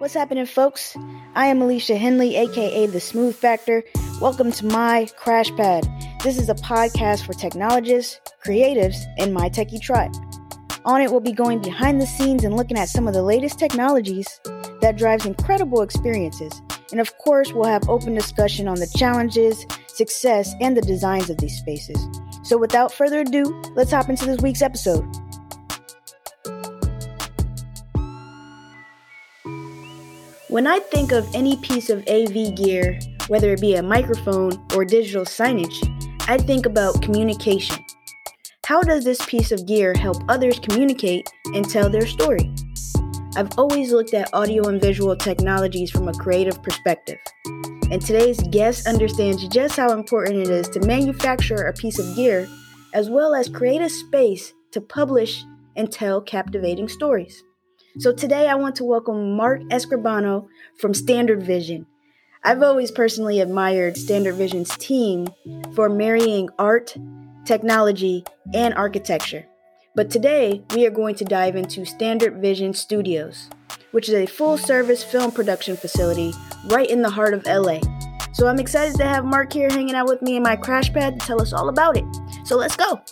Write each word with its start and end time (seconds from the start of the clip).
What's 0.00 0.14
happening, 0.14 0.46
folks? 0.46 0.96
I 1.34 1.48
am 1.48 1.60
Alesia 1.60 2.00
Hendley, 2.00 2.32
aka 2.32 2.86
The 2.86 3.00
Smooth 3.00 3.36
Factor. 3.36 3.84
Welcome 4.18 4.50
to 4.52 4.64
my 4.64 5.06
Crash 5.18 5.54
Pad. 5.56 5.86
This 6.24 6.38
is 6.38 6.48
a 6.48 6.54
podcast 6.54 7.26
for 7.26 7.34
technologists, 7.34 8.18
creatives, 8.42 8.96
and 9.18 9.34
my 9.34 9.50
techie 9.50 9.78
tribe. 9.78 10.16
On 10.86 11.02
it, 11.02 11.10
we'll 11.10 11.20
be 11.20 11.32
going 11.32 11.60
behind 11.60 12.00
the 12.00 12.06
scenes 12.06 12.44
and 12.44 12.56
looking 12.56 12.78
at 12.78 12.88
some 12.88 13.06
of 13.06 13.12
the 13.12 13.22
latest 13.22 13.58
technologies 13.58 14.40
that 14.80 14.96
drives 14.96 15.26
incredible 15.26 15.82
experiences. 15.82 16.62
And 16.92 17.00
of 17.00 17.18
course, 17.18 17.52
we'll 17.52 17.68
have 17.68 17.86
open 17.90 18.14
discussion 18.14 18.68
on 18.68 18.76
the 18.76 18.90
challenges, 18.96 19.66
success, 19.86 20.54
and 20.62 20.78
the 20.78 20.80
designs 20.80 21.28
of 21.28 21.36
these 21.36 21.58
spaces. 21.58 22.08
So 22.42 22.56
without 22.56 22.90
further 22.90 23.20
ado, 23.20 23.44
let's 23.74 23.90
hop 23.90 24.08
into 24.08 24.24
this 24.24 24.40
week's 24.40 24.62
episode. 24.62 25.04
When 30.50 30.66
I 30.66 30.80
think 30.80 31.12
of 31.12 31.32
any 31.32 31.56
piece 31.58 31.90
of 31.90 32.02
AV 32.08 32.56
gear, 32.56 32.98
whether 33.28 33.52
it 33.52 33.60
be 33.60 33.76
a 33.76 33.84
microphone 33.84 34.60
or 34.74 34.84
digital 34.84 35.24
signage, 35.24 35.78
I 36.28 36.38
think 36.38 36.66
about 36.66 37.02
communication. 37.02 37.84
How 38.66 38.82
does 38.82 39.04
this 39.04 39.24
piece 39.26 39.52
of 39.52 39.64
gear 39.64 39.94
help 39.94 40.16
others 40.28 40.58
communicate 40.58 41.30
and 41.54 41.70
tell 41.70 41.88
their 41.88 42.04
story? 42.04 42.52
I've 43.36 43.56
always 43.56 43.92
looked 43.92 44.12
at 44.12 44.34
audio 44.34 44.66
and 44.66 44.80
visual 44.80 45.14
technologies 45.14 45.92
from 45.92 46.08
a 46.08 46.14
creative 46.14 46.60
perspective. 46.64 47.18
And 47.92 48.02
today's 48.02 48.42
guest 48.50 48.88
understands 48.88 49.46
just 49.46 49.76
how 49.76 49.92
important 49.92 50.38
it 50.38 50.50
is 50.50 50.68
to 50.70 50.84
manufacture 50.84 51.68
a 51.68 51.72
piece 51.74 52.00
of 52.00 52.16
gear 52.16 52.48
as 52.92 53.08
well 53.08 53.36
as 53.36 53.48
create 53.48 53.82
a 53.82 53.88
space 53.88 54.52
to 54.72 54.80
publish 54.80 55.44
and 55.76 55.92
tell 55.92 56.20
captivating 56.20 56.88
stories. 56.88 57.44
So 57.98 58.12
today 58.12 58.48
I 58.48 58.54
want 58.54 58.76
to 58.76 58.84
welcome 58.84 59.36
Mark 59.36 59.62
Escribano 59.62 60.46
from 60.78 60.94
Standard 60.94 61.42
Vision. 61.42 61.86
I've 62.44 62.62
always 62.62 62.92
personally 62.92 63.40
admired 63.40 63.96
Standard 63.96 64.36
Vision's 64.36 64.76
team 64.76 65.26
for 65.74 65.88
marrying 65.88 66.50
art, 66.56 66.96
technology, 67.44 68.24
and 68.54 68.74
architecture. 68.74 69.44
But 69.96 70.08
today 70.08 70.62
we 70.72 70.86
are 70.86 70.90
going 70.90 71.16
to 71.16 71.24
dive 71.24 71.56
into 71.56 71.84
Standard 71.84 72.40
Vision 72.40 72.74
Studios, 72.74 73.50
which 73.90 74.08
is 74.08 74.14
a 74.14 74.26
full 74.26 74.56
service 74.56 75.02
film 75.02 75.32
production 75.32 75.76
facility 75.76 76.32
right 76.66 76.88
in 76.88 77.02
the 77.02 77.10
heart 77.10 77.34
of 77.34 77.44
LA. 77.44 77.80
So 78.34 78.46
I'm 78.46 78.60
excited 78.60 78.96
to 78.98 79.04
have 79.04 79.24
Mark 79.24 79.52
here 79.52 79.68
hanging 79.68 79.96
out 79.96 80.06
with 80.06 80.22
me 80.22 80.36
in 80.36 80.44
my 80.44 80.54
crash 80.54 80.92
pad 80.92 81.18
to 81.18 81.26
tell 81.26 81.42
us 81.42 81.52
all 81.52 81.68
about 81.68 81.96
it. 81.96 82.04
So 82.44 82.56
let's 82.56 82.76
go. 82.76 83.02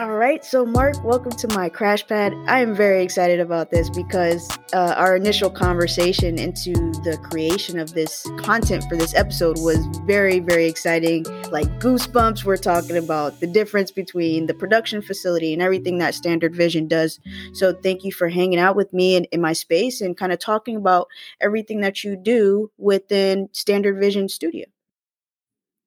All 0.00 0.12
right, 0.12 0.42
so 0.42 0.64
Mark, 0.64 1.04
welcome 1.04 1.32
to 1.32 1.48
my 1.48 1.68
crash 1.68 2.06
pad. 2.06 2.32
I 2.46 2.60
am 2.60 2.74
very 2.74 3.02
excited 3.02 3.38
about 3.38 3.70
this 3.70 3.90
because 3.90 4.48
uh, 4.72 4.94
our 4.96 5.14
initial 5.14 5.50
conversation 5.50 6.38
into 6.38 6.72
the 7.04 7.18
creation 7.22 7.78
of 7.78 7.92
this 7.92 8.26
content 8.38 8.84
for 8.88 8.96
this 8.96 9.14
episode 9.14 9.58
was 9.58 9.76
very, 10.06 10.38
very 10.38 10.66
exciting. 10.66 11.24
Like 11.50 11.66
goosebumps, 11.80 12.44
we're 12.46 12.56
talking 12.56 12.96
about 12.96 13.40
the 13.40 13.46
difference 13.46 13.90
between 13.90 14.46
the 14.46 14.54
production 14.54 15.02
facility 15.02 15.52
and 15.52 15.60
everything 15.60 15.98
that 15.98 16.14
Standard 16.14 16.56
Vision 16.56 16.88
does. 16.88 17.20
So, 17.52 17.74
thank 17.74 18.02
you 18.02 18.10
for 18.10 18.30
hanging 18.30 18.58
out 18.58 18.76
with 18.76 18.94
me 18.94 19.16
in, 19.16 19.24
in 19.24 19.42
my 19.42 19.52
space 19.52 20.00
and 20.00 20.16
kind 20.16 20.32
of 20.32 20.38
talking 20.38 20.76
about 20.76 21.08
everything 21.42 21.82
that 21.82 22.04
you 22.04 22.16
do 22.16 22.70
within 22.78 23.50
Standard 23.52 24.00
Vision 24.00 24.30
Studio. 24.30 24.64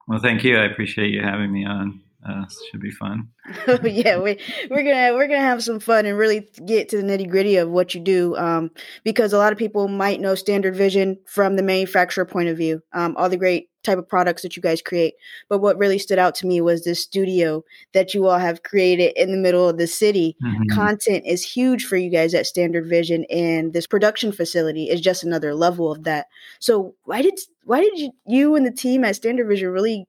Well, 0.08 0.20
thank 0.20 0.44
you. 0.44 0.56
I 0.56 0.66
appreciate 0.66 1.10
you 1.10 1.24
having 1.24 1.52
me 1.52 1.66
on. 1.66 2.03
Uh, 2.26 2.46
should 2.72 2.80
be 2.80 2.92
fun. 2.92 3.28
yeah, 3.84 4.18
we 4.18 4.40
we're 4.70 4.84
gonna 4.84 5.14
we're 5.14 5.28
gonna 5.28 5.40
have 5.40 5.64
some 5.64 5.80
fun 5.80 6.06
and 6.06 6.18
really 6.18 6.48
get 6.66 6.90
to 6.90 6.98
the 6.98 7.04
nitty 7.04 7.30
gritty 7.30 7.58
of 7.58 7.70
what 7.70 7.94
you 7.94 8.02
do. 8.02 8.36
Um, 8.38 8.72
because 9.04 9.34
a 9.34 9.38
lot 9.38 9.52
of 9.52 9.58
people 9.58 9.88
might 9.88 10.22
know 10.22 10.36
Standard 10.36 10.76
Vision 10.76 11.18
from 11.26 11.56
the 11.56 11.64
manufacturer 11.64 12.26
point 12.26 12.50
of 12.50 12.58
view. 12.58 12.82
Um, 12.94 13.16
all 13.18 13.30
the 13.30 13.38
great 13.38 13.70
type 13.84 13.98
of 13.98 14.08
products 14.08 14.42
that 14.42 14.56
you 14.56 14.62
guys 14.62 14.82
create. 14.82 15.16
But 15.50 15.60
what 15.60 15.78
really 15.78 16.00
stood 16.00 16.20
out 16.20 16.36
to 16.36 16.48
me 16.48 16.62
was 16.62 16.84
this 16.84 17.02
studio 17.02 17.64
that 17.94 18.14
you 18.14 18.28
all 18.28 18.40
have 18.40 18.64
created 18.64 19.14
in 19.16 19.32
the 19.32 19.38
middle 19.38 19.68
of 19.68 19.78
the 19.78 19.88
city. 19.88 20.36
Mm-hmm. 20.44 20.74
Content 20.74 21.26
is 21.26 21.44
huge 21.44 21.86
for 21.86 21.98
you 21.98 22.10
guys 22.10 22.34
at 22.34 22.48
Standard 22.48 22.88
Vision, 22.88 23.26
and 23.30 23.74
this 23.74 23.88
production 23.88 24.32
facility 24.32 24.90
is 24.90 25.02
just 25.02 25.24
another 25.24 25.54
level 25.54 25.92
of 25.92 26.04
that. 26.04 26.28
So 26.60 26.96
why 27.04 27.22
did 27.22 27.38
why 27.66 27.82
did 27.82 27.98
you, 27.98 28.12
you 28.26 28.56
and 28.56 28.66
the 28.66 28.72
team 28.72 29.04
at 29.04 29.16
Standard 29.16 29.48
Vision 29.48 29.70
really 29.70 30.08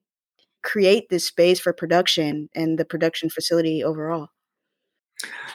create 0.65 1.09
this 1.09 1.25
space 1.25 1.59
for 1.59 1.71
production 1.71 2.49
and 2.53 2.77
the 2.77 2.85
production 2.85 3.29
facility 3.29 3.83
overall? 3.83 4.29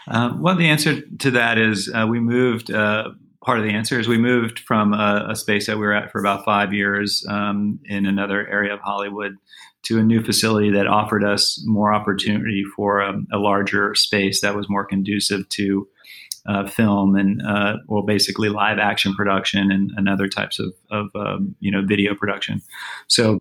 Uh, 0.09 0.32
well, 0.38 0.56
the 0.56 0.69
answer 0.69 1.03
to 1.19 1.31
that 1.32 1.59
is 1.59 1.91
uh, 1.94 2.06
we 2.09 2.21
moved. 2.21 2.71
Uh, 2.71 3.10
part 3.44 3.59
of 3.59 3.65
the 3.65 3.72
answer 3.72 3.99
is 3.99 4.09
we 4.09 4.19
moved 4.19 4.60
from 4.60 4.93
a, 4.94 5.28
a, 5.31 5.37
space 5.37 5.66
that 5.66 5.76
we 5.76 5.82
were 5.82 5.94
at 5.94 6.10
for 6.10 6.20
about 6.20 6.44
five 6.44 6.75
years 6.75 7.25
um, 7.28 7.78
in 7.87 8.06
another 8.06 8.47
area 8.49 8.72
of 8.72 8.81
Hollywood 8.81 9.34
to 9.82 9.99
a 9.99 10.03
new 10.03 10.22
facility 10.22 10.70
that 10.70 10.87
offered 10.87 11.25
us 11.25 11.62
more 11.66 11.93
opportunity 11.93 12.65
for 12.76 13.00
a, 13.00 13.15
a 13.32 13.38
larger 13.38 13.94
space 13.94 14.43
that 14.43 14.54
was 14.54 14.69
more 14.69 14.84
conducive 14.84 15.49
to 15.50 15.88
uh, 16.47 16.66
film 16.66 17.16
and 17.16 17.43
uh, 17.47 17.76
well 17.88 18.03
basically 18.03 18.49
live 18.49 18.78
action 18.78 19.15
production 19.15 19.70
and, 19.70 19.91
and 19.97 20.09
other 20.09 20.28
types 20.28 20.59
of, 20.59 20.75
of 20.91 21.09
um, 21.15 21.54
you 21.60 21.70
know 21.70 21.82
video 21.84 22.15
production 22.15 22.60
so 23.09 23.38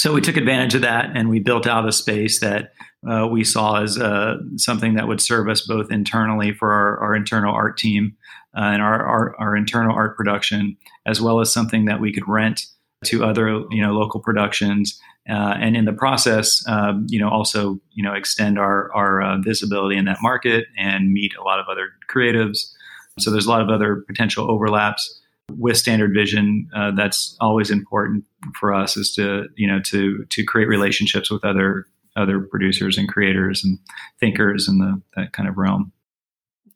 so 0.00 0.14
we 0.14 0.22
took 0.22 0.38
advantage 0.38 0.74
of 0.74 0.80
that 0.80 1.14
and 1.14 1.28
we 1.28 1.40
built 1.40 1.66
out 1.66 1.86
a 1.86 1.92
space 1.92 2.40
that 2.40 2.72
uh, 3.06 3.26
we 3.30 3.44
saw 3.44 3.82
as 3.82 3.98
uh, 3.98 4.38
something 4.56 4.94
that 4.94 5.06
would 5.06 5.20
serve 5.20 5.46
us 5.46 5.60
both 5.60 5.92
internally 5.92 6.54
for 6.54 6.72
our, 6.72 6.98
our 7.00 7.14
internal 7.14 7.54
art 7.54 7.76
team 7.76 8.16
uh, 8.56 8.62
and 8.62 8.80
our, 8.80 9.04
our, 9.04 9.36
our, 9.38 9.54
internal 9.54 9.94
art 9.94 10.16
production, 10.16 10.74
as 11.04 11.20
well 11.20 11.38
as 11.38 11.52
something 11.52 11.84
that 11.84 12.00
we 12.00 12.14
could 12.14 12.26
rent 12.26 12.64
to 13.04 13.24
other 13.24 13.62
you 13.70 13.82
know 13.82 13.92
local 13.92 14.20
productions, 14.20 14.98
uh, 15.28 15.54
and 15.60 15.76
in 15.76 15.84
the 15.84 15.92
process, 15.92 16.66
um, 16.66 17.06
you 17.08 17.20
know 17.20 17.28
also 17.28 17.78
you 17.92 18.02
know 18.02 18.14
extend 18.14 18.58
our 18.58 18.90
our 18.94 19.22
uh, 19.22 19.38
visibility 19.38 19.98
in 19.98 20.06
that 20.06 20.18
market 20.22 20.66
and 20.78 21.12
meet 21.12 21.32
a 21.36 21.42
lot 21.42 21.60
of 21.60 21.66
other 21.70 21.90
creatives. 22.10 22.72
So 23.18 23.30
there's 23.30 23.46
a 23.46 23.50
lot 23.50 23.60
of 23.60 23.68
other 23.68 24.02
potential 24.06 24.50
overlaps 24.50 25.19
with 25.58 25.76
standard 25.76 26.12
vision 26.14 26.68
uh, 26.74 26.90
that's 26.92 27.36
always 27.40 27.70
important 27.70 28.24
for 28.58 28.74
us 28.74 28.96
is 28.96 29.14
to 29.14 29.46
you 29.56 29.66
know 29.66 29.80
to 29.80 30.24
to 30.30 30.44
create 30.44 30.66
relationships 30.66 31.30
with 31.30 31.44
other 31.44 31.86
other 32.16 32.40
producers 32.40 32.98
and 32.98 33.08
creators 33.08 33.64
and 33.64 33.78
thinkers 34.18 34.68
in 34.68 34.78
the 34.78 35.00
that 35.16 35.32
kind 35.32 35.48
of 35.48 35.56
realm. 35.56 35.92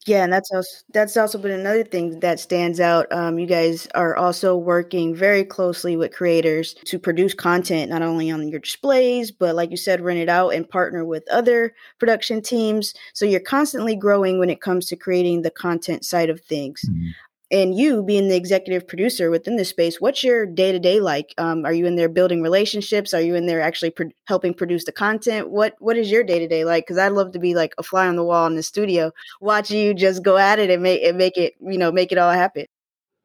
Yeah 0.06 0.22
and 0.22 0.32
that's 0.32 0.50
also 0.52 0.76
that's 0.92 1.16
also 1.16 1.38
been 1.38 1.58
another 1.58 1.82
thing 1.82 2.20
that 2.20 2.38
stands 2.38 2.78
out. 2.78 3.10
Um, 3.10 3.38
you 3.38 3.46
guys 3.46 3.88
are 3.94 4.14
also 4.14 4.54
working 4.54 5.14
very 5.14 5.44
closely 5.44 5.96
with 5.96 6.12
creators 6.12 6.74
to 6.84 6.98
produce 6.98 7.32
content 7.32 7.90
not 7.90 8.02
only 8.02 8.30
on 8.30 8.46
your 8.48 8.60
displays 8.60 9.30
but 9.30 9.54
like 9.54 9.70
you 9.70 9.78
said 9.78 10.02
rent 10.02 10.18
it 10.18 10.28
out 10.28 10.50
and 10.50 10.68
partner 10.68 11.06
with 11.06 11.26
other 11.30 11.74
production 11.98 12.42
teams. 12.42 12.92
So 13.14 13.24
you're 13.24 13.40
constantly 13.40 13.96
growing 13.96 14.38
when 14.38 14.50
it 14.50 14.60
comes 14.60 14.86
to 14.88 14.96
creating 14.96 15.40
the 15.40 15.50
content 15.50 16.04
side 16.04 16.28
of 16.28 16.40
things. 16.42 16.82
Mm-hmm 16.86 17.10
and 17.54 17.78
you 17.78 18.02
being 18.02 18.28
the 18.28 18.34
executive 18.34 18.86
producer 18.86 19.30
within 19.30 19.56
this 19.56 19.68
space 19.68 20.00
what's 20.00 20.24
your 20.24 20.44
day-to-day 20.44 21.00
like? 21.00 21.32
Um, 21.38 21.64
are 21.64 21.72
you 21.72 21.86
in 21.86 21.94
there 21.94 22.08
building 22.08 22.42
relationships? 22.42 23.14
Are 23.14 23.20
you 23.20 23.34
in 23.36 23.46
there 23.46 23.60
actually 23.60 23.90
pro- 23.90 24.10
helping 24.26 24.52
produce 24.52 24.84
the 24.84 24.92
content? 24.92 25.50
What 25.50 25.76
what 25.78 25.96
is 25.96 26.10
your 26.10 26.24
day-to-day 26.24 26.64
like? 26.64 26.84
Because 26.84 26.98
i'd 26.98 27.12
love 27.12 27.32
to 27.32 27.38
be 27.38 27.54
like 27.54 27.74
a 27.78 27.82
fly 27.82 28.06
on 28.08 28.16
the 28.16 28.24
wall 28.24 28.46
in 28.46 28.56
the 28.56 28.62
studio 28.62 29.12
watching 29.40 29.78
you 29.78 29.94
just 29.94 30.22
go 30.22 30.36
at 30.36 30.58
it 30.58 30.70
and 30.70 30.82
make 30.82 31.02
it 31.02 31.14
make 31.14 31.36
it 31.36 31.54
you 31.60 31.78
know 31.78 31.92
make 31.92 32.12
it 32.12 32.18
all 32.18 32.32
happen. 32.32 32.66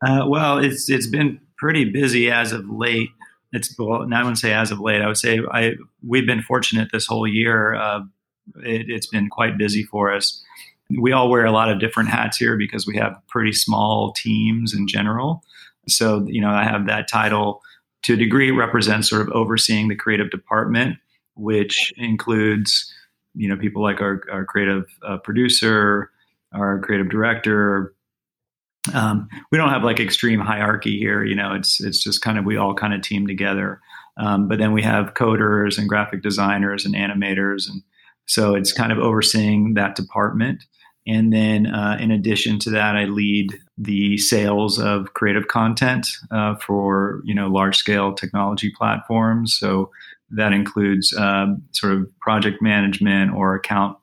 Uh, 0.05 0.25
well 0.27 0.59
it's 0.59 0.89
it's 0.89 1.07
been 1.07 1.39
pretty 1.57 1.85
busy 1.85 2.31
as 2.31 2.51
of 2.51 2.69
late. 2.69 3.09
It's 3.51 3.75
well 3.79 4.07
i 4.13 4.21
wouldn't 4.21 4.37
say 4.37 4.53
as 4.53 4.69
of 4.71 4.79
late. 4.79 5.01
I 5.01 5.07
would 5.07 5.17
say 5.17 5.39
i 5.51 5.73
we've 6.07 6.27
been 6.27 6.43
fortunate 6.43 6.89
this 6.91 7.07
whole 7.07 7.27
year 7.27 7.73
uh, 7.73 8.01
it, 8.63 8.89
it's 8.89 9.07
been 9.07 9.29
quite 9.29 9.57
busy 9.57 9.83
for 9.83 10.13
us 10.13 10.43
we 10.97 11.11
all 11.11 11.29
wear 11.29 11.45
a 11.45 11.51
lot 11.51 11.69
of 11.69 11.79
different 11.79 12.09
hats 12.09 12.37
here 12.37 12.57
because 12.57 12.87
we 12.87 12.97
have 12.97 13.15
pretty 13.27 13.53
small 13.53 14.11
teams 14.13 14.73
in 14.73 14.87
general. 14.87 15.43
So, 15.87 16.25
you 16.27 16.41
know, 16.41 16.49
I 16.49 16.63
have 16.63 16.87
that 16.87 17.07
title 17.07 17.61
to 18.03 18.13
a 18.13 18.17
degree 18.17 18.51
represents 18.51 19.09
sort 19.09 19.21
of 19.21 19.29
overseeing 19.29 19.87
the 19.87 19.95
creative 19.95 20.31
department, 20.31 20.97
which 21.35 21.93
includes, 21.97 22.91
you 23.35 23.47
know, 23.47 23.57
people 23.57 23.83
like 23.83 24.01
our, 24.01 24.21
our 24.31 24.45
creative 24.45 24.85
uh, 25.05 25.17
producer, 25.17 26.11
our 26.53 26.79
creative 26.79 27.09
director. 27.09 27.93
Um, 28.93 29.27
we 29.51 29.57
don't 29.57 29.69
have 29.69 29.83
like 29.83 29.99
extreme 29.99 30.39
hierarchy 30.39 30.97
here. 30.97 31.23
You 31.23 31.35
know, 31.35 31.53
it's 31.53 31.81
it's 31.81 32.03
just 32.03 32.21
kind 32.21 32.39
of 32.39 32.45
we 32.45 32.57
all 32.57 32.73
kind 32.73 32.93
of 32.93 33.01
team 33.01 33.27
together. 33.27 33.79
Um, 34.17 34.47
but 34.47 34.57
then 34.57 34.73
we 34.73 34.81
have 34.81 35.13
coders 35.13 35.77
and 35.77 35.87
graphic 35.87 36.23
designers 36.23 36.85
and 36.85 36.95
animators, 36.95 37.69
and 37.69 37.83
so 38.25 38.55
it's 38.55 38.73
kind 38.73 38.91
of 38.91 38.97
overseeing 38.97 39.73
that 39.75 39.95
department. 39.95 40.63
And 41.09 41.33
then, 41.33 41.65
uh, 41.65 41.97
in 41.99 42.11
addition 42.11 42.59
to 42.59 42.69
that, 42.69 42.95
I 42.95 43.05
lead 43.05 43.57
the 43.79 44.19
sales 44.19 44.77
of 44.77 45.15
creative 45.15 45.47
content 45.47 46.07
uh, 46.29 46.55
for 46.55 47.21
you 47.25 47.33
know 47.33 47.47
large 47.47 47.77
scale 47.77 48.13
technology 48.13 48.71
platforms. 48.77 49.57
So 49.59 49.89
that 50.29 50.53
includes 50.53 51.11
um, 51.17 51.63
sort 51.71 51.93
of 51.93 52.11
project 52.19 52.61
management 52.61 53.33
or 53.33 53.55
account 53.55 53.97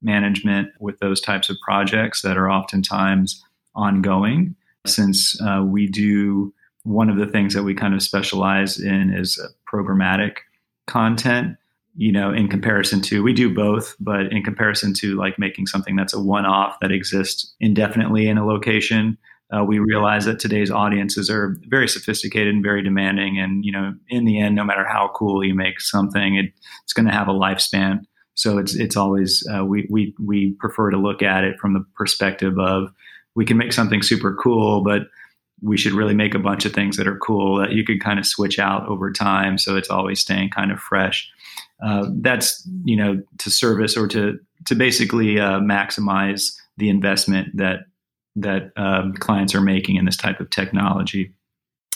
management 0.00 0.68
with 0.80 0.98
those 1.00 1.20
types 1.20 1.50
of 1.50 1.58
projects 1.62 2.22
that 2.22 2.38
are 2.38 2.50
oftentimes 2.50 3.44
ongoing. 3.74 4.56
Since 4.86 5.38
uh, 5.42 5.62
we 5.62 5.86
do 5.86 6.54
one 6.84 7.10
of 7.10 7.18
the 7.18 7.26
things 7.26 7.52
that 7.52 7.64
we 7.64 7.74
kind 7.74 7.92
of 7.92 8.02
specialize 8.02 8.80
in 8.80 9.12
is 9.12 9.38
programmatic 9.70 10.36
content 10.86 11.58
you 11.96 12.12
know 12.12 12.32
in 12.32 12.48
comparison 12.48 13.00
to 13.00 13.22
we 13.22 13.32
do 13.32 13.52
both 13.52 13.96
but 13.98 14.32
in 14.32 14.42
comparison 14.42 14.92
to 14.92 15.16
like 15.16 15.38
making 15.38 15.66
something 15.66 15.96
that's 15.96 16.14
a 16.14 16.20
one-off 16.20 16.76
that 16.80 16.92
exists 16.92 17.54
indefinitely 17.60 18.28
in 18.28 18.38
a 18.38 18.46
location 18.46 19.16
uh, 19.54 19.62
we 19.64 19.78
realize 19.78 20.24
that 20.24 20.40
today's 20.40 20.70
audiences 20.70 21.30
are 21.30 21.56
very 21.68 21.86
sophisticated 21.86 22.52
and 22.52 22.64
very 22.64 22.82
demanding. 22.82 23.38
And 23.38 23.64
you 23.64 23.72
know 23.72 23.94
in 24.08 24.24
the 24.24 24.40
end 24.40 24.54
no 24.54 24.64
matter 24.64 24.84
how 24.84 25.10
cool 25.14 25.44
you 25.44 25.54
make 25.54 25.80
something 25.80 26.36
it, 26.36 26.52
it's 26.82 26.92
going 26.92 27.06
to 27.06 27.12
have 27.12 27.28
a 27.28 27.32
lifespan. 27.32 28.00
So 28.34 28.58
it's 28.58 28.74
it's 28.74 28.96
always 28.96 29.46
uh, 29.52 29.64
we 29.64 29.86
we 29.90 30.14
we 30.18 30.52
prefer 30.58 30.90
to 30.90 30.98
look 30.98 31.22
at 31.22 31.44
it 31.44 31.58
from 31.60 31.74
the 31.74 31.84
perspective 31.94 32.58
of 32.58 32.92
we 33.34 33.44
can 33.44 33.56
make 33.56 33.72
something 33.72 34.02
super 34.02 34.34
cool 34.34 34.82
but 34.82 35.02
we 35.62 35.78
should 35.78 35.92
really 35.92 36.14
make 36.14 36.34
a 36.34 36.38
bunch 36.38 36.66
of 36.66 36.72
things 36.72 36.98
that 36.98 37.08
are 37.08 37.16
cool 37.16 37.56
that 37.56 37.72
you 37.72 37.82
could 37.82 38.02
kind 38.02 38.18
of 38.18 38.26
switch 38.26 38.58
out 38.58 38.86
over 38.88 39.10
time. 39.10 39.56
So 39.56 39.74
it's 39.74 39.88
always 39.88 40.20
staying 40.20 40.50
kind 40.50 40.70
of 40.70 40.78
fresh 40.78 41.30
uh, 41.82 42.06
that's 42.20 42.66
you 42.84 42.96
know 42.96 43.22
to 43.38 43.50
service 43.50 43.96
or 43.96 44.08
to 44.08 44.38
to 44.66 44.74
basically 44.74 45.38
uh, 45.38 45.60
maximize 45.60 46.52
the 46.76 46.88
investment 46.88 47.56
that 47.56 47.80
that 48.34 48.70
um, 48.76 49.14
clients 49.14 49.54
are 49.54 49.60
making 49.60 49.96
in 49.96 50.04
this 50.04 50.16
type 50.16 50.40
of 50.40 50.50
technology. 50.50 51.32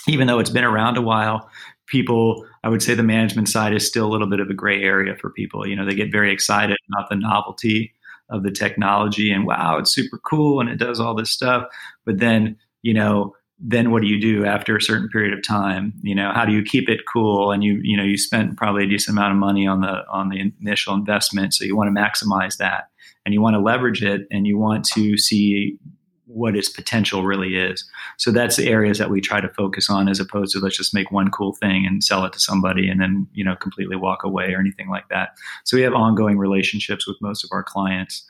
Even 0.09 0.27
though 0.27 0.39
it's 0.39 0.51
been 0.51 0.65
around 0.65 0.97
a 0.97 1.03
while 1.03 1.51
people 1.87 2.47
i 2.63 2.69
would 2.69 2.83
say 2.83 2.95
the 2.95 3.03
management 3.03 3.49
side 3.49 3.75
is 3.75 3.85
still 3.87 4.07
a 4.07 4.13
little 4.13 4.29
bit 4.29 4.39
of 4.39 4.49
a 4.49 4.55
gray 4.55 4.81
area 4.83 5.17
for 5.17 5.31
people. 5.31 5.67
You 5.67 5.77
know 5.77 5.85
they 5.85 5.95
get 5.95 6.13
very 6.13 6.33
excited 6.33 6.79
about 6.93 7.11
the 7.11 7.17
novelty 7.17 7.93
of 8.29 8.45
the 8.45 8.53
technology 8.53 9.33
and 9.33 9.45
wow 9.45 9.79
it's 9.79 9.93
super 9.93 10.19
cool 10.19 10.61
and 10.61 10.71
it 10.71 10.77
does 10.77 11.01
all 11.01 11.15
this 11.15 11.31
stuff. 11.31 11.65
But 12.05 12.19
then 12.19 12.57
you 12.83 12.95
know 12.95 13.35
then 13.63 13.91
what 13.91 14.01
do 14.01 14.09
you 14.09 14.19
do 14.19 14.47
after 14.47 14.77
a 14.77 14.81
certain 14.81 15.09
period 15.09 15.37
of 15.37 15.45
time? 15.45 15.93
You 16.03 16.15
know 16.15 16.33
how 16.35 16.45
do 16.45 16.53
you 16.53 16.63
keep 16.63 16.89
it 16.89 17.01
cool? 17.13 17.53
And 17.53 17.63
you 17.63 17.79
you 17.83 17.97
know 17.97 18.03
you 18.03 18.17
spent 18.17 18.57
probably 18.57 18.85
a 18.85 18.89
decent 18.89 19.17
amount 19.17 19.33
of 19.33 19.39
money 19.39 19.67
on 19.67 19.81
the 19.81 20.05
on 20.11 20.31
the 20.31 20.53
initial 20.61 20.95
investment 20.95 21.55
so 21.55 21.65
you 21.65 21.77
want 21.77 21.95
to 21.95 22.01
maximize 22.01 22.57
that. 22.57 22.85
And 23.27 23.35
you 23.35 23.43
want 23.43 23.55
to 23.55 23.61
leverage 23.61 24.03
it 24.03 24.23
and 24.31 24.47
you 24.47 24.57
want 24.57 24.87
to 24.95 25.19
see 25.19 25.77
what 26.25 26.57
its 26.57 26.71
potential 26.71 27.25
really 27.25 27.57
is. 27.57 27.85
So 28.17 28.31
that's 28.31 28.57
the 28.57 28.69
areas 28.69 28.99
that 28.99 29.11
we 29.11 29.21
try 29.21 29.41
to 29.41 29.49
focus 29.51 29.91
on 29.91 30.09
as 30.09 30.21
opposed 30.21 30.53
to 30.53 30.61
let's 30.61 30.77
just 30.77 30.95
make 30.95 31.11
one 31.11 31.31
cool 31.31 31.53
thing 31.53 31.85
and 31.85 32.03
sell 32.03 32.25
it 32.25 32.33
to 32.33 32.41
somebody 32.41 32.89
and 32.89 33.01
then 33.01 33.27
you 33.35 33.45
know 33.45 33.57
completely 33.57 33.97
walk 33.97 34.25
away 34.25 34.55
or 34.55 34.61
anything 34.61 34.89
like 34.89 35.09
that. 35.11 35.31
So 35.65 35.77
we 35.77 35.83
have 35.83 35.93
ongoing 35.93 36.39
relationships 36.39 37.07
with 37.07 37.19
most 37.21 37.45
of 37.45 37.51
our 37.53 37.63
clients. 37.63 38.25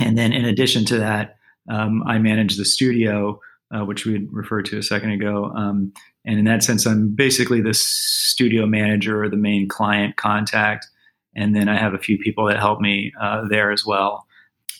And 0.00 0.16
then 0.16 0.32
in 0.32 0.44
addition 0.44 0.84
to 0.86 0.98
that 0.98 1.34
um, 1.68 2.02
i 2.06 2.18
manage 2.18 2.56
the 2.56 2.64
studio 2.64 3.40
uh, 3.74 3.84
which 3.84 4.06
we 4.06 4.26
referred 4.30 4.64
to 4.66 4.78
a 4.78 4.82
second 4.82 5.10
ago. 5.10 5.46
Um, 5.54 5.92
and 6.24 6.38
in 6.38 6.44
that 6.46 6.62
sense, 6.62 6.86
I'm 6.86 7.14
basically 7.14 7.60
the 7.60 7.74
studio 7.74 8.66
manager 8.66 9.22
or 9.22 9.28
the 9.28 9.36
main 9.36 9.68
client 9.68 10.16
contact. 10.16 10.86
And 11.34 11.54
then 11.54 11.68
I 11.68 11.78
have 11.78 11.94
a 11.94 11.98
few 11.98 12.18
people 12.18 12.46
that 12.46 12.58
help 12.58 12.80
me 12.80 13.12
uh, 13.20 13.46
there 13.48 13.70
as 13.70 13.84
well. 13.84 14.26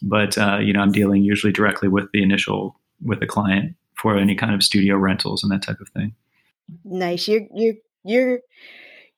But 0.02 0.38
uh, 0.38 0.58
you 0.58 0.73
know, 0.73 0.81
I'm 0.81 0.93
dealing 0.93 1.23
usually 1.23 1.52
directly 1.52 1.88
with 1.88 2.11
the 2.12 2.23
initial 2.23 2.76
with 3.02 3.20
the 3.20 3.26
client 3.26 3.75
for 3.94 4.17
any 4.17 4.35
kind 4.35 4.55
of 4.55 4.62
studio 4.62 4.96
rentals 4.96 5.43
and 5.43 5.50
that 5.52 5.62
type 5.62 5.81
of 5.81 5.88
thing. 5.88 6.14
Nice. 6.85 7.29
You're 7.29 7.46
you're 7.55 7.75
you're 8.05 8.40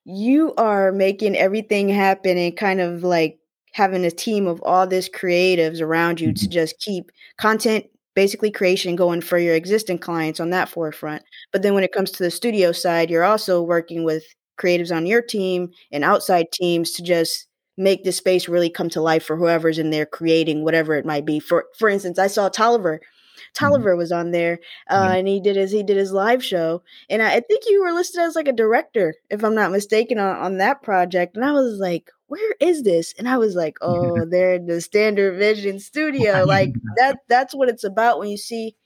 you 0.05 0.55
are 0.57 0.93
making 0.93 1.37
everything 1.37 1.89
happen 1.89 2.39
and 2.39 2.57
kind 2.57 2.81
of 2.81 3.03
like 3.03 3.39
having 3.73 4.05
a 4.05 4.11
team 4.11 4.47
of 4.47 4.61
all 4.63 4.87
this 4.87 5.09
creatives 5.09 5.81
around 5.81 6.21
you 6.21 6.29
mm-hmm. 6.29 6.35
to 6.35 6.49
just 6.49 6.79
keep 6.81 7.11
content 7.37 7.87
basically 8.21 8.51
creation 8.51 8.97
going 8.97 9.23
for 9.23 9.39
your 9.39 9.55
existing 9.55 9.97
clients 9.97 10.41
on 10.41 10.51
that 10.51 10.69
forefront. 10.69 11.23
But 11.53 11.63
then 11.63 11.73
when 11.73 11.85
it 11.85 11.93
comes 11.93 12.11
to 12.11 12.23
the 12.23 12.31
studio 12.31 12.71
side, 12.71 13.09
you're 13.09 13.25
also 13.25 13.63
working 13.63 14.05
with 14.05 14.25
creatives 14.61 14.95
on 14.95 15.07
your 15.07 15.23
team 15.23 15.71
and 15.91 16.05
outside 16.05 16.53
teams 16.53 16.91
to 16.93 17.03
just 17.03 17.47
make 17.79 18.05
the 18.05 18.13
space 18.13 18.47
really 18.47 18.69
come 18.69 18.91
to 18.91 19.01
life 19.01 19.25
for 19.25 19.39
whoever's 19.39 19.79
in 19.79 19.89
there 19.89 20.05
creating 20.05 20.65
whatever 20.65 20.97
it 20.97 21.07
might 21.07 21.25
be. 21.25 21.41
For 21.41 21.65
for 21.79 21.89
instance, 21.89 22.19
I 22.19 22.27
saw 22.27 22.51
Tolliver. 22.51 22.97
Mm-hmm. 22.97 23.65
Tolliver 23.65 23.97
was 23.97 24.13
on 24.13 24.33
there, 24.33 24.59
uh, 24.91 25.03
mm-hmm. 25.03 25.15
and 25.17 25.29
he 25.29 25.41
did 25.41 25.57
his 25.57 25.73
he 25.73 25.83
did 25.83 25.97
his 25.97 26.13
live 26.13 26.45
show, 26.45 26.83
and 27.09 27.23
I, 27.23 27.37
I, 27.37 27.41
think 27.41 27.63
you 27.67 27.83
were 27.83 27.93
listed 27.93 28.21
as 28.21 28.37
like 28.37 28.49
a 28.49 28.53
director, 28.53 29.15
if 29.31 29.43
I'm 29.43 29.55
not 29.55 29.73
mistaken, 29.73 30.19
on, 30.19 30.37
on 30.37 30.59
that 30.59 30.83
project. 30.83 31.37
And 31.37 31.45
I 31.45 31.53
was 31.53 31.79
like, 31.81 32.11
where 32.31 32.55
is 32.61 32.85
this? 32.85 33.13
And 33.19 33.29
I 33.29 33.39
was 33.39 33.57
like, 33.57 33.77
oh, 33.83 34.25
they're 34.25 34.55
in 34.55 34.67
the 34.67 34.81
Standard 34.81 35.37
Vision 35.39 35.79
studio. 35.91 36.45
Like 36.45 36.73
that 36.97 37.19
that's 37.29 37.55
what 37.55 37.69
it's 37.69 37.85
about 37.85 38.19
when 38.19 38.29
you 38.29 38.39
see 38.39 38.77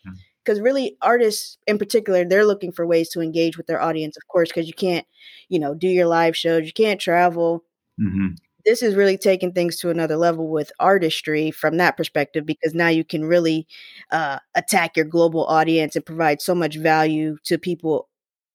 because 0.45 0.61
really 0.61 0.97
artists 1.01 1.59
in 1.67 1.79
particular 1.79 2.25
they're 2.25 2.45
looking 2.45 2.73
for 2.73 2.87
ways 2.87 3.09
to 3.11 3.21
engage 3.21 3.57
with 3.57 3.67
their 3.67 3.81
audience 3.81 4.17
of 4.17 4.27
course 4.29 4.51
because 4.51 4.67
you 4.67 4.75
can't 4.75 5.07
you 5.49 5.59
know 5.59 5.75
do 5.75 5.89
your 5.89 6.07
live 6.07 6.37
shows 6.37 6.67
you 6.67 6.73
can't 6.73 7.01
travel 7.01 7.65
mm-hmm. 7.99 8.29
this 8.67 8.83
is 8.83 8.95
really 8.95 9.17
taking 9.17 9.53
things 9.53 9.79
to 9.79 9.89
another 9.89 10.17
level 10.17 10.49
with 10.51 10.71
artistry 10.79 11.51
from 11.51 11.79
that 11.79 11.97
perspective 11.97 12.45
because 12.45 12.75
now 12.75 12.89
you 12.89 13.05
can 13.05 13.25
really 13.25 13.67
uh, 14.11 14.39
attack 14.55 14.97
your 14.97 15.07
global 15.07 15.47
audience 15.47 15.97
and 15.97 16.05
provide 16.05 16.43
so 16.43 16.55
much 16.55 16.77
value 16.77 17.39
to 17.45 17.57
people 17.57 18.09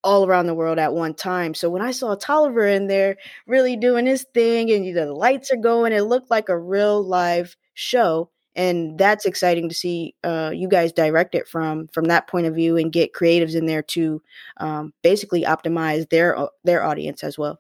all 0.04 0.25
around 0.25 0.48
the 0.48 0.54
world 0.54 0.80
at 0.80 0.94
one 0.94 1.13
time. 1.13 1.54
So 1.54 1.69
when 1.69 1.81
I 1.81 1.92
saw 1.92 2.16
Tolliver 2.16 2.68
in 2.68 2.88
there 2.88 3.18
really 3.48 3.75
doing 3.75 4.06
his 4.06 4.24
thing 4.34 4.72
and 4.72 4.96
the 4.96 5.13
lights 5.13 5.51
are 5.51 5.57
going, 5.57 5.94
it 5.94 6.01
looked 6.01 6.31
like 6.31 6.50
a 6.50 6.57
real 6.57 7.04
live 7.04 7.56
show. 7.74 8.30
And 8.56 8.98
that's 8.98 9.25
exciting 9.25 9.69
to 9.69 9.75
see 9.75 10.16
uh, 10.24 10.51
you 10.54 10.68
guys 10.68 10.92
direct 10.92 11.36
it 11.36 11.48
from 11.48 11.88
from 11.90 12.06
that 12.06 12.28
point 12.28 12.48
of 12.48 12.56
view 12.56 12.78
and 12.78 12.92
get 12.92 13.13
creatives 13.13 13.56
in 13.56 13.68
there 13.68 13.84
to 13.84 14.22
um, 14.57 14.94
basically 15.04 15.44
optimize 15.44 16.10
their 16.10 16.38
uh, 16.38 16.48
their 16.63 16.84
audience 16.84 17.24
as 17.24 17.38
well. 17.38 17.60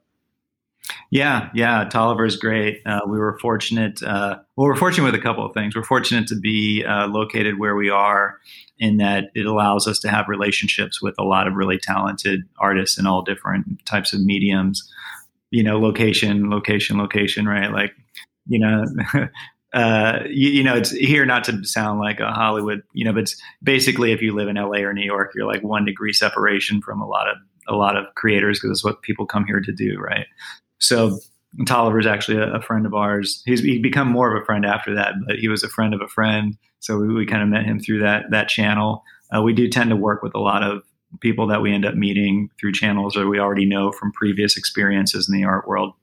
Yeah, 1.11 1.49
yeah, 1.53 1.85
Tolliver's 1.85 2.35
great. 2.35 2.81
Uh, 2.85 3.01
we 3.07 3.17
were 3.17 3.37
fortunate. 3.39 4.01
Uh, 4.03 4.37
well, 4.55 4.67
we're 4.67 4.75
fortunate 4.75 5.05
with 5.05 5.15
a 5.15 5.23
couple 5.23 5.45
of 5.45 5.53
things. 5.53 5.75
We're 5.75 5.83
fortunate 5.83 6.27
to 6.27 6.35
be 6.35 6.83
uh, 6.85 7.07
located 7.07 7.59
where 7.59 7.75
we 7.75 7.89
are, 7.89 8.37
in 8.77 8.97
that 8.97 9.25
it 9.35 9.45
allows 9.45 9.87
us 9.87 9.99
to 9.99 10.09
have 10.09 10.27
relationships 10.27 11.01
with 11.01 11.15
a 11.17 11.23
lot 11.23 11.47
of 11.47 11.55
really 11.55 11.77
talented 11.77 12.41
artists 12.59 12.97
in 12.97 13.05
all 13.05 13.21
different 13.21 13.85
types 13.85 14.13
of 14.13 14.21
mediums. 14.21 14.89
You 15.51 15.63
know, 15.63 15.79
location, 15.79 16.49
location, 16.49 16.97
location. 16.97 17.47
Right? 17.47 17.71
Like, 17.71 17.93
you 18.47 18.59
know. 18.59 18.85
uh, 19.73 20.19
you, 20.27 20.49
you, 20.49 20.63
know, 20.63 20.75
it's 20.75 20.91
here 20.91 21.25
not 21.25 21.43
to 21.43 21.63
sound 21.63 21.99
like 21.99 22.19
a 22.19 22.31
Hollywood, 22.31 22.81
you 22.93 23.05
know, 23.05 23.13
but 23.13 23.21
it's 23.21 23.41
basically 23.61 24.11
if 24.11 24.21
you 24.21 24.33
live 24.33 24.47
in 24.47 24.55
LA 24.55 24.79
or 24.79 24.93
New 24.93 25.05
York, 25.05 25.31
you're 25.35 25.45
like 25.45 25.63
one 25.63 25.85
degree 25.85 26.13
separation 26.13 26.81
from 26.81 27.01
a 27.01 27.07
lot 27.07 27.27
of 27.27 27.37
a 27.67 27.75
lot 27.75 27.95
of 27.95 28.05
creators 28.15 28.59
because 28.59 28.77
it's 28.77 28.83
what 28.83 29.03
people 29.03 29.25
come 29.25 29.45
here 29.45 29.61
to 29.61 29.71
do, 29.71 29.99
right? 29.99 30.25
So 30.79 31.19
Tolliver's 31.65 32.05
actually 32.05 32.37
a, 32.37 32.53
a, 32.53 32.61
friend 32.61 32.85
of 32.85 32.93
ours. 32.93 33.41
He's 33.45 33.61
he 33.61 33.79
become 33.79 34.07
more 34.07 34.35
of 34.35 34.41
a 34.41 34.45
friend 34.45 34.65
after 34.65 34.95
that, 34.95 35.13
but 35.25 35.37
he 35.37 35.47
was 35.47 35.63
a 35.63 35.69
friend 35.69 35.93
of 35.93 36.01
a 36.01 36.07
friend. 36.07 36.57
So 36.79 36.97
we, 36.97 37.13
we 37.13 37.25
kind 37.25 37.41
of 37.41 37.49
met 37.49 37.65
him 37.65 37.79
through 37.79 37.99
that 37.99 38.31
that 38.31 38.49
channel. 38.49 39.03
Uh, 39.35 39.41
we 39.41 39.53
do 39.53 39.67
tend 39.67 39.89
to 39.89 39.95
work 39.95 40.21
with 40.23 40.35
a 40.35 40.39
lot 40.39 40.63
of 40.63 40.83
people 41.21 41.47
that 41.47 41.61
we 41.61 41.73
end 41.73 41.85
up 41.85 41.95
meeting 41.95 42.49
through 42.59 42.71
channels 42.71 43.17
or 43.17 43.27
we 43.27 43.39
already 43.39 43.65
know 43.65 43.91
from 43.91 44.11
previous 44.11 44.57
experiences 44.57 45.27
in 45.27 45.35
the 45.35 45.43
art 45.43 45.67
world. 45.67 45.93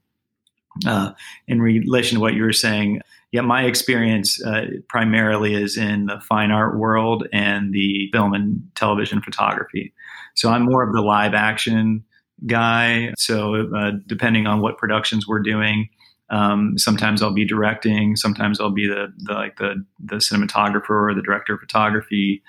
Uh, 0.85 1.13
in 1.47 1.61
relation 1.61 2.17
to 2.17 2.21
what 2.21 2.33
you 2.33 2.43
were 2.43 2.53
saying, 2.53 3.01
yeah, 3.31 3.41
my 3.41 3.63
experience 3.63 4.43
uh, 4.43 4.65
primarily 4.89 5.55
is 5.55 5.77
in 5.77 6.05
the 6.05 6.19
fine 6.19 6.51
art 6.51 6.77
world 6.77 7.27
and 7.33 7.73
the 7.73 8.09
film 8.11 8.33
and 8.33 8.61
television 8.75 9.21
photography. 9.21 9.93
So 10.35 10.49
I'm 10.49 10.63
more 10.63 10.83
of 10.83 10.93
the 10.93 11.01
live 11.01 11.33
action 11.33 12.03
guy. 12.45 13.13
So 13.17 13.67
uh, 13.75 13.91
depending 14.05 14.47
on 14.47 14.61
what 14.61 14.77
productions 14.77 15.27
we're 15.27 15.41
doing, 15.41 15.89
um, 16.29 16.77
sometimes 16.77 17.21
I'll 17.21 17.33
be 17.33 17.45
directing, 17.45 18.15
sometimes 18.15 18.59
I'll 18.59 18.69
be 18.71 18.87
the, 18.87 19.13
the 19.17 19.33
like 19.33 19.57
the 19.57 19.85
the 19.99 20.17
cinematographer 20.17 20.89
or 20.89 21.13
the 21.13 21.21
director 21.21 21.53
of 21.53 21.59
photography. 21.59 22.43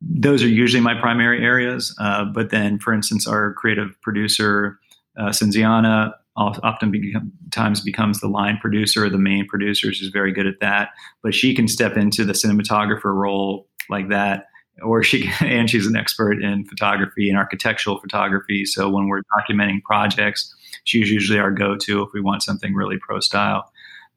Those 0.00 0.42
are 0.42 0.48
usually 0.48 0.82
my 0.82 1.00
primary 1.00 1.44
areas. 1.44 1.94
Uh, 2.00 2.24
but 2.24 2.50
then, 2.50 2.80
for 2.80 2.92
instance, 2.92 3.26
our 3.28 3.52
creative 3.54 4.00
producer 4.02 4.78
uh, 5.16 5.28
Cinziana 5.28 6.12
often 6.34 6.90
become, 6.90 7.30
times 7.50 7.80
becomes 7.80 8.20
the 8.20 8.26
line 8.26 8.58
producer 8.58 9.04
or 9.04 9.10
the 9.10 9.18
main 9.18 9.46
producer. 9.46 9.92
She's 9.92 10.08
very 10.08 10.32
good 10.32 10.46
at 10.46 10.60
that, 10.60 10.88
but 11.22 11.34
she 11.34 11.54
can 11.54 11.68
step 11.68 11.96
into 11.96 12.24
the 12.24 12.32
cinematographer 12.32 13.14
role 13.14 13.68
like 13.90 14.08
that 14.08 14.46
or 14.82 15.02
she 15.02 15.30
and 15.40 15.68
she's 15.68 15.86
an 15.86 15.96
expert 15.96 16.42
in 16.42 16.64
photography 16.64 17.28
and 17.28 17.38
architectural 17.38 17.98
photography. 18.00 18.64
So 18.64 18.88
when 18.88 19.08
we're 19.08 19.22
documenting 19.38 19.82
projects, 19.82 20.54
she's 20.84 21.10
usually 21.10 21.38
our 21.38 21.50
go-to 21.50 22.02
if 22.02 22.10
we 22.12 22.20
want 22.20 22.42
something 22.42 22.74
really 22.74 22.98
pro 22.98 23.20
style. 23.20 23.70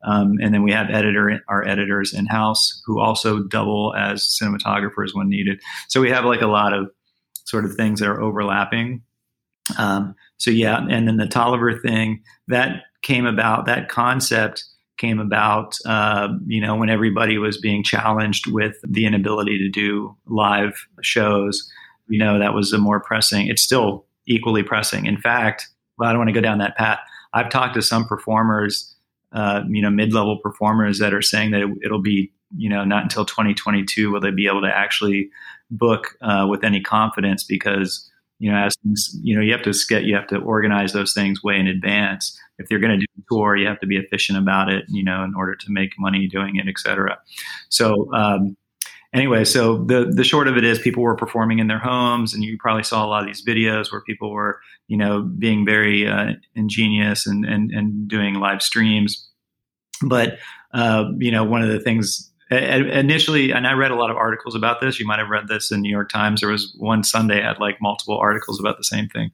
Um, 0.04 0.38
and 0.42 0.54
then 0.54 0.62
we 0.62 0.72
have 0.72 0.90
editor 0.92 1.42
our 1.48 1.68
editors 1.68 2.14
in 2.14 2.28
house 2.28 2.82
who 2.86 3.00
also 3.00 3.40
double 3.40 3.96
as 3.98 4.22
cinematographers 4.22 5.14
when 5.14 5.30
needed. 5.30 5.62
So 5.88 6.00
we 6.00 6.12
have 6.12 6.26
like 6.26 6.42
a 6.42 6.48
lot 6.48 6.74
of 6.74 6.92
sort 7.46 7.66
of 7.66 7.74
things 7.74 8.00
that 8.00 8.10
are 8.10 8.22
overlapping. 8.22 9.02
Um, 9.80 10.14
so 10.38 10.52
yeah, 10.52 10.86
and 10.90 11.08
then 11.08 11.18
the 11.18 11.28
Tolliver 11.28 11.80
thing 11.80 12.22
that 12.48 12.84
came 13.02 13.26
about. 13.26 13.66
That 13.66 13.88
concept 13.88 14.66
came 14.98 15.20
about, 15.20 15.78
uh, 15.86 16.30
you 16.48 16.62
know, 16.62 16.76
when 16.76 16.90
everybody 16.90 17.38
was 17.38 17.58
being 17.58 17.84
challenged 17.84 18.48
with 18.52 18.78
the 18.84 19.06
inability 19.06 19.58
to 19.58 19.70
do 19.70 20.16
live 20.26 20.88
shows. 21.02 21.70
You 22.08 22.20
know, 22.20 22.40
that 22.40 22.54
was 22.54 22.72
a 22.72 22.78
more 22.78 23.00
pressing. 23.00 23.48
It's 23.48 23.62
still 23.62 24.06
equally 24.28 24.64
pressing. 24.64 25.06
In 25.06 25.18
fact, 25.18 25.68
well, 25.98 26.10
I 26.10 26.14
don't 26.14 26.20
want 26.20 26.30
to 26.30 26.34
go 26.34 26.42
down 26.42 26.60
that 26.60 26.78
path. 26.78 27.00
I've 27.34 27.50
talked 27.50 27.74
to 27.76 27.82
some 27.82 28.06
performers, 28.06 28.96
uh, 29.34 29.64
you 29.68 29.82
know, 29.82 29.90
mid-level 29.90 30.40
performers 30.40 31.00
that 31.00 31.14
are 31.14 31.22
saying 31.22 31.52
that 31.52 31.62
it, 31.62 31.92
will 31.92 32.02
be, 32.02 32.32
you 32.56 32.70
know, 32.70 32.84
not 32.86 33.04
until 33.04 33.26
2022 33.26 34.12
will 34.12 34.22
they 34.22 34.32
be 34.32 34.48
able 34.48 34.62
to 34.62 34.74
actually 34.74 35.30
book 35.72 36.16
uh, 36.22 36.48
with 36.50 36.64
any 36.64 36.82
confidence 36.82 37.44
because 37.44 38.10
you 38.40 38.52
know, 38.52 38.58
as 38.58 38.76
things, 38.84 39.18
you 39.24 39.36
know, 39.36 39.42
you 39.42 39.52
have 39.54 39.64
to 39.64 39.74
get, 39.88 40.04
you 40.04 40.16
have 40.16 40.28
to 40.28 40.38
organize 40.38 40.94
those 40.94 41.14
things 41.14 41.42
way 41.44 41.58
in 41.58 41.68
advance. 41.68 42.38
If 42.58 42.70
you're 42.70 42.80
going 42.80 43.00
to 43.00 43.06
do 43.06 43.06
a 43.18 43.24
tour, 43.30 43.56
you 43.56 43.68
have 43.68 43.80
to 43.80 43.88
be 43.88 43.98
efficient 43.98 44.38
about 44.38 44.72
it, 44.72 44.86
you 44.90 45.04
know, 45.04 45.24
in 45.24 45.34
order 45.36 45.56
to 45.56 45.66
make 45.70 45.92
money 46.00 46.28
doing 46.28 46.56
it, 46.58 46.68
et 46.68 46.78
cetera. 46.78 47.18
So, 47.70 48.14
um, 48.14 48.58
anyway, 49.14 49.46
so 49.46 49.84
the 49.86 50.12
the 50.14 50.24
short 50.24 50.48
of 50.48 50.58
it 50.58 50.64
is, 50.64 50.80
people 50.80 51.04
were 51.04 51.16
performing 51.16 51.60
in 51.60 51.68
their 51.68 51.80
homes, 51.80 52.34
and 52.34 52.44
you 52.44 52.58
probably 52.60 52.84
saw 52.84 53.06
a 53.06 53.08
lot 53.08 53.22
of 53.22 53.28
these 53.28 53.44
videos 53.46 53.92
where 53.92 54.02
people 54.02 54.32
were, 54.32 54.60
you 54.88 54.98
know, 54.98 55.22
being 55.22 55.66
very 55.66 56.08
uh, 56.08 56.34
ingenious 56.56 57.26
and, 57.26 57.46
and 57.46 57.72
and 57.72 58.08
doing 58.08 58.36
live 58.36 58.62
streams. 58.62 59.30
But 60.02 60.38
uh, 60.74 61.06
you 61.18 61.32
know, 61.32 61.46
one 61.46 61.62
of 61.62 61.70
the 61.70 61.80
things 61.80 62.32
initially, 62.52 63.52
and 63.52 63.66
I 63.66 63.74
read 63.74 63.92
a 63.92 63.96
lot 63.96 64.12
of 64.12 64.18
articles 64.18 64.56
about 64.56 64.82
this. 64.82 65.00
You 65.00 65.08
might 65.08 65.20
have 65.20 65.30
read 65.30 65.48
this 65.48 65.72
in 65.72 65.82
New 65.82 65.90
York 65.90 66.10
Times. 66.10 66.42
There 66.42 66.52
was 66.52 66.76
one 66.78 67.04
Sunday 67.04 67.42
I 67.42 67.48
had 67.48 67.60
like 67.60 67.78
multiple 67.82 68.18
articles 68.18 68.60
about 68.60 68.78
the 68.78 68.84
same 68.84 69.08
thing. 69.10 69.32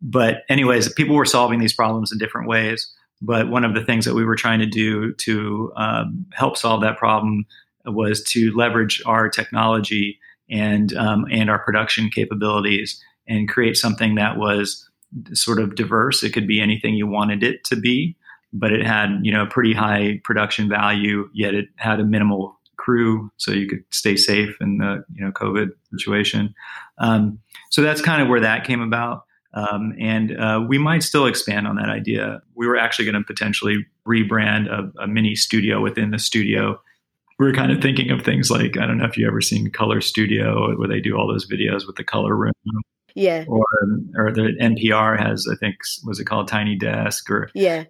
But 0.00 0.44
anyways, 0.48 0.92
people 0.94 1.14
were 1.14 1.26
solving 1.26 1.60
these 1.60 1.74
problems 1.74 2.10
in 2.10 2.18
different 2.18 2.48
ways. 2.48 2.90
But 3.20 3.48
one 3.48 3.64
of 3.64 3.74
the 3.74 3.84
things 3.84 4.04
that 4.04 4.14
we 4.14 4.24
were 4.24 4.36
trying 4.36 4.60
to 4.60 4.66
do 4.66 5.12
to 5.14 5.72
um, 5.76 6.26
help 6.32 6.56
solve 6.56 6.80
that 6.82 6.98
problem 6.98 7.46
was 7.86 8.22
to 8.24 8.52
leverage 8.54 9.02
our 9.06 9.28
technology 9.28 10.18
and 10.50 10.94
um, 10.96 11.26
and 11.30 11.50
our 11.50 11.58
production 11.58 12.10
capabilities 12.10 13.00
and 13.26 13.48
create 13.48 13.76
something 13.76 14.14
that 14.16 14.36
was 14.36 14.88
sort 15.32 15.58
of 15.58 15.74
diverse. 15.74 16.22
It 16.22 16.32
could 16.32 16.46
be 16.46 16.60
anything 16.60 16.94
you 16.94 17.06
wanted 17.06 17.42
it 17.42 17.64
to 17.64 17.76
be 17.76 18.16
but 18.54 18.72
it 18.72 18.86
had 18.86 19.18
you 19.22 19.32
know 19.32 19.42
a 19.42 19.46
pretty 19.46 19.74
high 19.74 20.20
production 20.24 20.68
value 20.68 21.28
yet 21.34 21.54
it 21.54 21.66
had 21.76 22.00
a 22.00 22.04
minimal 22.04 22.58
crew 22.76 23.30
so 23.36 23.50
you 23.50 23.68
could 23.68 23.82
stay 23.90 24.16
safe 24.16 24.56
in 24.60 24.78
the 24.78 25.04
you 25.14 25.24
know 25.24 25.30
covid 25.32 25.70
situation. 25.96 26.54
Um, 26.98 27.38
so 27.70 27.82
that's 27.82 28.00
kind 28.00 28.22
of 28.22 28.28
where 28.28 28.40
that 28.40 28.64
came 28.64 28.80
about. 28.80 29.24
Um, 29.54 29.94
and 30.00 30.36
uh, 30.36 30.64
we 30.66 30.78
might 30.78 31.02
still 31.02 31.26
expand 31.26 31.68
on 31.68 31.76
that 31.76 31.88
idea. 31.88 32.42
We 32.56 32.66
were 32.66 32.76
actually 32.76 33.04
going 33.04 33.22
to 33.22 33.24
potentially 33.24 33.86
rebrand 34.06 34.68
a, 34.68 35.02
a, 35.02 35.06
mini 35.06 35.36
studio 35.36 35.80
within 35.80 36.10
the 36.10 36.18
studio. 36.18 36.80
We 37.38 37.46
were 37.46 37.52
kind 37.52 37.70
of 37.70 37.80
thinking 37.80 38.10
of 38.10 38.22
things 38.22 38.50
like 38.50 38.76
i 38.78 38.86
don't 38.86 38.98
know 38.98 39.06
if 39.06 39.16
you 39.16 39.26
ever 39.26 39.40
seen 39.40 39.70
color 39.70 40.00
studio 40.00 40.76
where 40.76 40.86
they 40.86 41.00
do 41.00 41.16
all 41.16 41.26
those 41.26 41.48
videos 41.48 41.86
with 41.86 41.96
the 41.96 42.04
color 42.04 42.36
room. 42.36 42.52
Yeah. 43.16 43.44
Or 43.48 43.64
or 44.16 44.32
the 44.32 44.56
npr 44.60 45.18
has 45.18 45.48
i 45.50 45.56
think 45.56 45.76
was 46.04 46.20
it 46.20 46.26
called 46.26 46.46
tiny 46.46 46.76
desk 46.76 47.30
or 47.30 47.50
yeah 47.54 47.84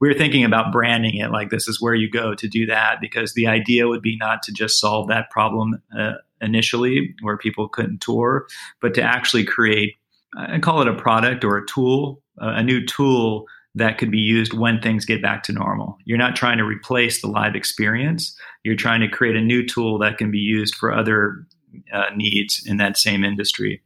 we 0.00 0.08
were 0.08 0.14
thinking 0.14 0.44
about 0.44 0.72
branding 0.72 1.16
it 1.16 1.30
like 1.30 1.50
this 1.50 1.68
is 1.68 1.80
where 1.80 1.94
you 1.94 2.10
go 2.10 2.34
to 2.34 2.48
do 2.48 2.66
that 2.66 3.00
because 3.00 3.34
the 3.34 3.46
idea 3.46 3.86
would 3.86 4.02
be 4.02 4.16
not 4.16 4.42
to 4.42 4.52
just 4.52 4.80
solve 4.80 5.08
that 5.08 5.30
problem 5.30 5.82
uh, 5.96 6.12
initially 6.40 7.14
where 7.20 7.36
people 7.36 7.68
couldn't 7.68 8.00
tour, 8.00 8.46
but 8.80 8.94
to 8.94 9.02
actually 9.02 9.44
create, 9.44 9.96
I 10.36 10.58
call 10.58 10.80
it 10.80 10.88
a 10.88 10.94
product 10.94 11.44
or 11.44 11.56
a 11.56 11.66
tool, 11.66 12.22
uh, 12.40 12.54
a 12.56 12.62
new 12.62 12.84
tool 12.84 13.46
that 13.74 13.98
could 13.98 14.10
be 14.10 14.18
used 14.18 14.52
when 14.52 14.80
things 14.80 15.04
get 15.04 15.22
back 15.22 15.42
to 15.44 15.52
normal. 15.52 15.96
You're 16.04 16.18
not 16.18 16.34
trying 16.34 16.58
to 16.58 16.64
replace 16.64 17.20
the 17.20 17.28
live 17.28 17.54
experience. 17.54 18.36
You're 18.64 18.76
trying 18.76 19.00
to 19.00 19.08
create 19.08 19.36
a 19.36 19.40
new 19.40 19.64
tool 19.64 19.98
that 19.98 20.18
can 20.18 20.30
be 20.30 20.38
used 20.38 20.74
for 20.74 20.92
other 20.92 21.46
uh, 21.92 22.06
needs 22.16 22.62
in 22.66 22.78
that 22.78 22.96
same 22.96 23.22
industry. 23.22 23.82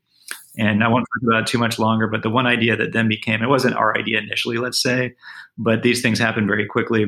And 0.57 0.85
I 0.85 0.89
won't 0.89 1.05
talk 1.05 1.29
about 1.29 1.43
it 1.43 1.47
too 1.49 1.59
much 1.59 1.79
longer, 1.79 2.07
but 2.07 2.23
the 2.23 2.31
one 2.31 2.47
idea 2.47 2.77
that 2.77 2.93
then 2.93 3.09
became, 3.09 3.43
it 3.43 3.49
wasn't 3.49 3.77
our 3.77 3.97
idea 3.97 4.21
initially, 4.21 4.59
let's 4.59 4.81
say, 4.81 5.15
but 5.59 5.83
these 5.83 6.01
things 6.01 6.19
happen 6.19 6.47
very 6.47 6.67
quickly. 6.67 7.07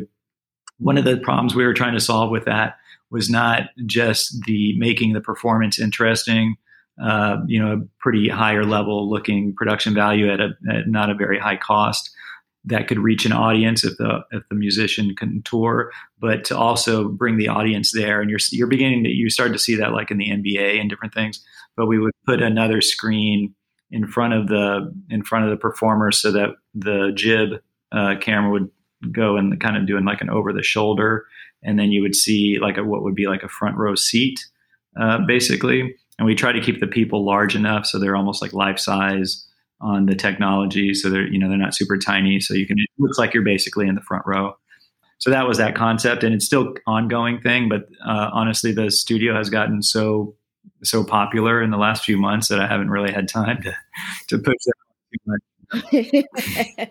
One 0.79 0.99
of 0.99 1.05
the 1.05 1.19
problems 1.19 1.55
we 1.55 1.65
were 1.65 1.75
trying 1.75 1.95
to 1.95 2.00
solve 2.00 2.31
with 2.31 2.45
that 2.45 2.76
was 3.11 3.31
not 3.31 3.71
just 3.87 4.45
the 4.47 4.76
making 4.79 5.12
the 5.12 5.21
performance 5.21 5.79
interesting, 5.79 6.57
uh, 7.03 7.37
you 7.47 7.62
know, 7.62 7.73
a 7.73 7.81
pretty 8.00 8.29
higher 8.29 8.65
level 8.65 9.09
looking 9.09 9.55
production 9.55 9.95
value 9.95 10.33
at, 10.33 10.41
a, 10.41 10.50
at 10.71 10.88
not 10.88 11.09
a 11.09 11.15
very 11.15 11.38
high 11.38 11.57
cost 11.57 12.11
that 12.67 12.88
could 12.88 12.99
reach 12.99 13.25
an 13.25 13.33
audience 13.33 13.85
if 13.85 13.97
the 13.97 14.21
if 14.33 14.43
the 14.49 14.57
musician 14.57 15.15
can 15.15 15.41
tour, 15.43 15.93
but 16.19 16.45
to 16.45 16.59
also 16.59 17.09
bring 17.09 17.37
the 17.37 17.49
audience 17.49 17.93
there. 17.93 18.21
And 18.21 18.29
you're 18.29 18.41
you're 18.50 18.67
beginning 18.67 19.05
to 19.05 19.11
you 19.11 19.31
start 19.31 19.53
to 19.53 19.59
see 19.59 19.76
that 19.76 19.93
like 19.93 20.11
in 20.11 20.19
the 20.19 20.31
NBA 20.31 20.81
and 20.81 20.91
different 20.91 21.15
things. 21.15 21.43
But 21.76 21.87
we 21.87 21.99
would 21.99 22.12
put 22.26 22.42
another 22.42 22.80
screen 22.80 23.54
in 23.90 24.06
front 24.06 24.35
of 24.35 24.49
the 24.49 24.92
in 25.11 25.23
front 25.23 25.45
of 25.45 25.50
the 25.50 25.56
performer 25.56 26.11
so 26.11 26.33
that 26.33 26.50
the 26.75 27.12
jib 27.14 27.61
uh, 27.92 28.14
camera 28.21 28.50
would 28.50 28.71
go 29.12 29.37
and 29.37 29.61
kind 29.61 29.76
of 29.76 29.87
doing 29.87 30.04
like 30.04 30.21
an 30.21 30.30
over 30.30 30.52
the 30.52 30.62
shoulder, 30.62 31.26
and 31.62 31.78
then 31.78 31.92
you 31.92 32.02
would 32.02 32.16
see 32.16 32.59
like 32.61 32.76
a, 32.76 32.85
what 32.85 33.02
would 33.02 33.14
be 33.14 33.26
like 33.26 33.42
a 33.42 33.49
front 33.49 33.76
row 33.76 33.95
seat, 33.95 34.45
uh, 35.00 35.18
basically. 35.26 35.95
And 36.18 36.26
we 36.26 36.35
try 36.35 36.52
to 36.52 36.61
keep 36.61 36.80
the 36.80 36.87
people 36.87 37.25
large 37.25 37.54
enough 37.54 37.85
so 37.85 37.99
they're 37.99 38.16
almost 38.16 38.40
like 38.40 38.54
life 38.54 38.78
size 38.78 39.47
on 39.80 40.06
the 40.06 40.14
technology, 40.14 40.95
so 40.95 41.11
they're 41.11 41.26
you 41.26 41.38
know 41.38 41.49
they're 41.49 41.59
not 41.59 41.75
super 41.75 41.99
tiny, 41.99 42.40
so 42.40 42.54
you 42.54 42.66
can 42.66 42.78
it 42.78 42.88
looks 42.99 43.18
like 43.18 43.35
you're 43.35 43.42
basically 43.42 43.87
in 43.87 43.95
the 43.95 44.00
front 44.00 44.25
row. 44.26 44.56
So 45.18 45.30
that 45.30 45.47
was 45.47 45.59
that 45.59 45.75
concept, 45.75 46.25
and 46.25 46.35
it's 46.35 46.45
still 46.45 46.75
ongoing 46.87 47.40
thing. 47.40 47.68
But 47.68 47.87
uh, 48.06 48.30
honestly, 48.33 48.73
the 48.73 48.90
studio 48.90 49.35
has 49.35 49.49
gotten 49.50 49.83
so 49.83 50.35
so 50.90 51.05
popular 51.05 51.62
in 51.62 51.71
the 51.71 51.76
last 51.76 52.05
few 52.05 52.16
months 52.16 52.49
that 52.49 52.61
I 52.61 52.66
haven't 52.66 52.90
really 52.90 53.12
had 53.12 53.28
time 53.28 53.62
to 53.62 53.76
to 54.28 54.38
push 54.38 54.57
that 54.64 54.75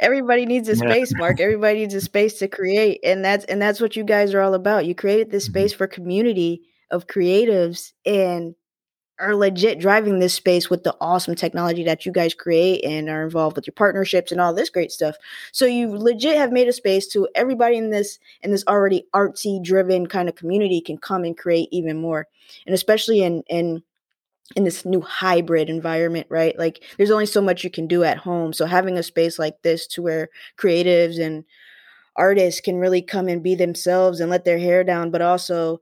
everybody 0.00 0.44
needs 0.44 0.68
a 0.68 0.76
space 0.76 1.12
yeah. 1.12 1.18
mark 1.18 1.40
everybody 1.40 1.80
needs 1.80 1.94
a 1.94 2.00
space 2.00 2.38
to 2.38 2.48
create 2.48 3.00
and 3.02 3.24
that's 3.24 3.44
and 3.46 3.62
that's 3.62 3.80
what 3.80 3.96
you 3.96 4.04
guys 4.04 4.34
are 4.34 4.42
all 4.42 4.54
about 4.54 4.84
you 4.84 4.94
created 4.94 5.30
this 5.30 5.44
mm-hmm. 5.44 5.52
space 5.52 5.72
mm-hmm. 5.72 5.78
for 5.78 5.86
community 5.86 6.62
of 6.90 7.06
creatives 7.06 7.92
and 8.04 8.54
are 9.18 9.34
legit 9.34 9.78
driving 9.78 10.18
this 10.18 10.34
space 10.34 10.68
with 10.68 10.84
the 10.84 10.96
awesome 11.00 11.34
technology 11.34 11.84
that 11.84 12.04
you 12.04 12.12
guys 12.12 12.34
create 12.34 12.84
and 12.84 13.08
are 13.08 13.24
involved 13.24 13.56
with 13.56 13.66
your 13.66 13.72
partnerships 13.72 14.30
and 14.30 14.40
all 14.40 14.52
this 14.52 14.68
great 14.68 14.92
stuff. 14.92 15.16
So 15.52 15.64
you 15.64 15.88
legit 15.88 16.36
have 16.36 16.52
made 16.52 16.68
a 16.68 16.72
space 16.72 17.06
to 17.08 17.28
everybody 17.34 17.76
in 17.76 17.90
this 17.90 18.18
in 18.42 18.50
this 18.50 18.64
already 18.68 19.06
artsy 19.14 19.62
driven 19.62 20.06
kind 20.06 20.28
of 20.28 20.34
community 20.34 20.80
can 20.80 20.98
come 20.98 21.24
and 21.24 21.36
create 21.36 21.68
even 21.72 22.00
more. 22.00 22.26
And 22.66 22.74
especially 22.74 23.22
in 23.22 23.42
in 23.48 23.82
in 24.54 24.64
this 24.64 24.84
new 24.84 25.00
hybrid 25.00 25.68
environment, 25.68 26.26
right? 26.30 26.56
Like 26.58 26.84
there's 26.96 27.10
only 27.10 27.26
so 27.26 27.40
much 27.40 27.64
you 27.64 27.70
can 27.70 27.88
do 27.88 28.04
at 28.04 28.18
home. 28.18 28.52
So 28.52 28.66
having 28.66 28.96
a 28.96 29.02
space 29.02 29.38
like 29.38 29.62
this 29.62 29.86
to 29.88 30.02
where 30.02 30.28
creatives 30.56 31.18
and 31.18 31.44
artists 32.14 32.60
can 32.60 32.76
really 32.76 33.02
come 33.02 33.28
and 33.28 33.42
be 33.42 33.54
themselves 33.54 34.20
and 34.20 34.30
let 34.30 34.44
their 34.44 34.58
hair 34.58 34.84
down, 34.84 35.10
but 35.10 35.22
also 35.22 35.80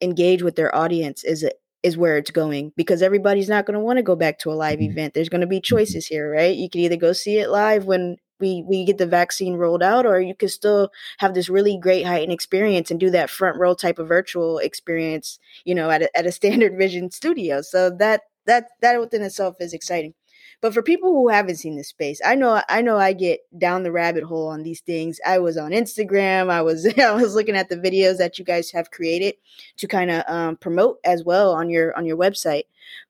engage 0.00 0.42
with 0.42 0.56
their 0.56 0.74
audience 0.74 1.24
is 1.24 1.44
a, 1.44 1.50
is 1.82 1.96
where 1.96 2.16
it's 2.18 2.30
going 2.30 2.72
because 2.76 3.02
everybody's 3.02 3.48
not 3.48 3.66
going 3.66 3.78
to 3.78 3.84
want 3.84 3.96
to 3.96 4.02
go 4.02 4.16
back 4.16 4.38
to 4.40 4.50
a 4.50 4.54
live 4.54 4.78
mm-hmm. 4.78 4.90
event. 4.90 5.14
There's 5.14 5.28
going 5.28 5.40
to 5.40 5.46
be 5.46 5.56
mm-hmm. 5.56 5.76
choices 5.76 6.06
here, 6.06 6.30
right? 6.30 6.56
You 6.56 6.68
can 6.68 6.80
either 6.82 6.96
go 6.96 7.12
see 7.12 7.38
it 7.38 7.50
live 7.50 7.86
when 7.86 8.16
we 8.38 8.64
we 8.66 8.84
get 8.84 8.98
the 8.98 9.06
vaccine 9.06 9.54
rolled 9.54 9.82
out 9.82 10.06
or 10.06 10.18
you 10.20 10.34
could 10.34 10.50
still 10.50 10.90
have 11.18 11.34
this 11.34 11.48
really 11.48 11.78
great 11.78 12.06
heightened 12.06 12.32
experience 12.32 12.90
and 12.90 12.98
do 12.98 13.10
that 13.10 13.30
front 13.30 13.58
row 13.58 13.74
type 13.74 13.98
of 13.98 14.08
virtual 14.08 14.58
experience, 14.58 15.38
you 15.64 15.74
know, 15.74 15.90
at 15.90 16.02
a, 16.02 16.18
at 16.18 16.26
a 16.26 16.32
standard 16.40 16.76
vision 16.76 17.10
studio. 17.10 17.60
So 17.60 17.90
that 17.90 18.22
that 18.46 18.68
that 18.80 18.98
within 18.98 19.22
itself 19.22 19.56
is 19.60 19.72
exciting. 19.72 20.14
But 20.60 20.74
for 20.74 20.82
people 20.82 21.10
who 21.12 21.28
haven't 21.28 21.56
seen 21.56 21.76
this 21.76 21.88
space, 21.88 22.20
I 22.24 22.34
know 22.34 22.62
I 22.68 22.82
know 22.82 22.98
I 22.98 23.14
get 23.14 23.40
down 23.58 23.82
the 23.82 23.92
rabbit 23.92 24.24
hole 24.24 24.48
on 24.48 24.62
these 24.62 24.80
things. 24.80 25.18
I 25.26 25.38
was 25.38 25.56
on 25.56 25.70
Instagram. 25.70 26.50
I 26.50 26.62
was 26.62 26.86
I 26.98 27.12
was 27.12 27.34
looking 27.34 27.56
at 27.56 27.68
the 27.68 27.76
videos 27.76 28.18
that 28.18 28.38
you 28.38 28.44
guys 28.44 28.70
have 28.72 28.90
created 28.90 29.36
to 29.78 29.86
kind 29.86 30.10
of 30.10 30.24
um, 30.26 30.56
promote 30.56 30.98
as 31.04 31.24
well 31.24 31.52
on 31.52 31.70
your 31.70 31.96
on 31.96 32.04
your 32.04 32.16
website. 32.16 32.64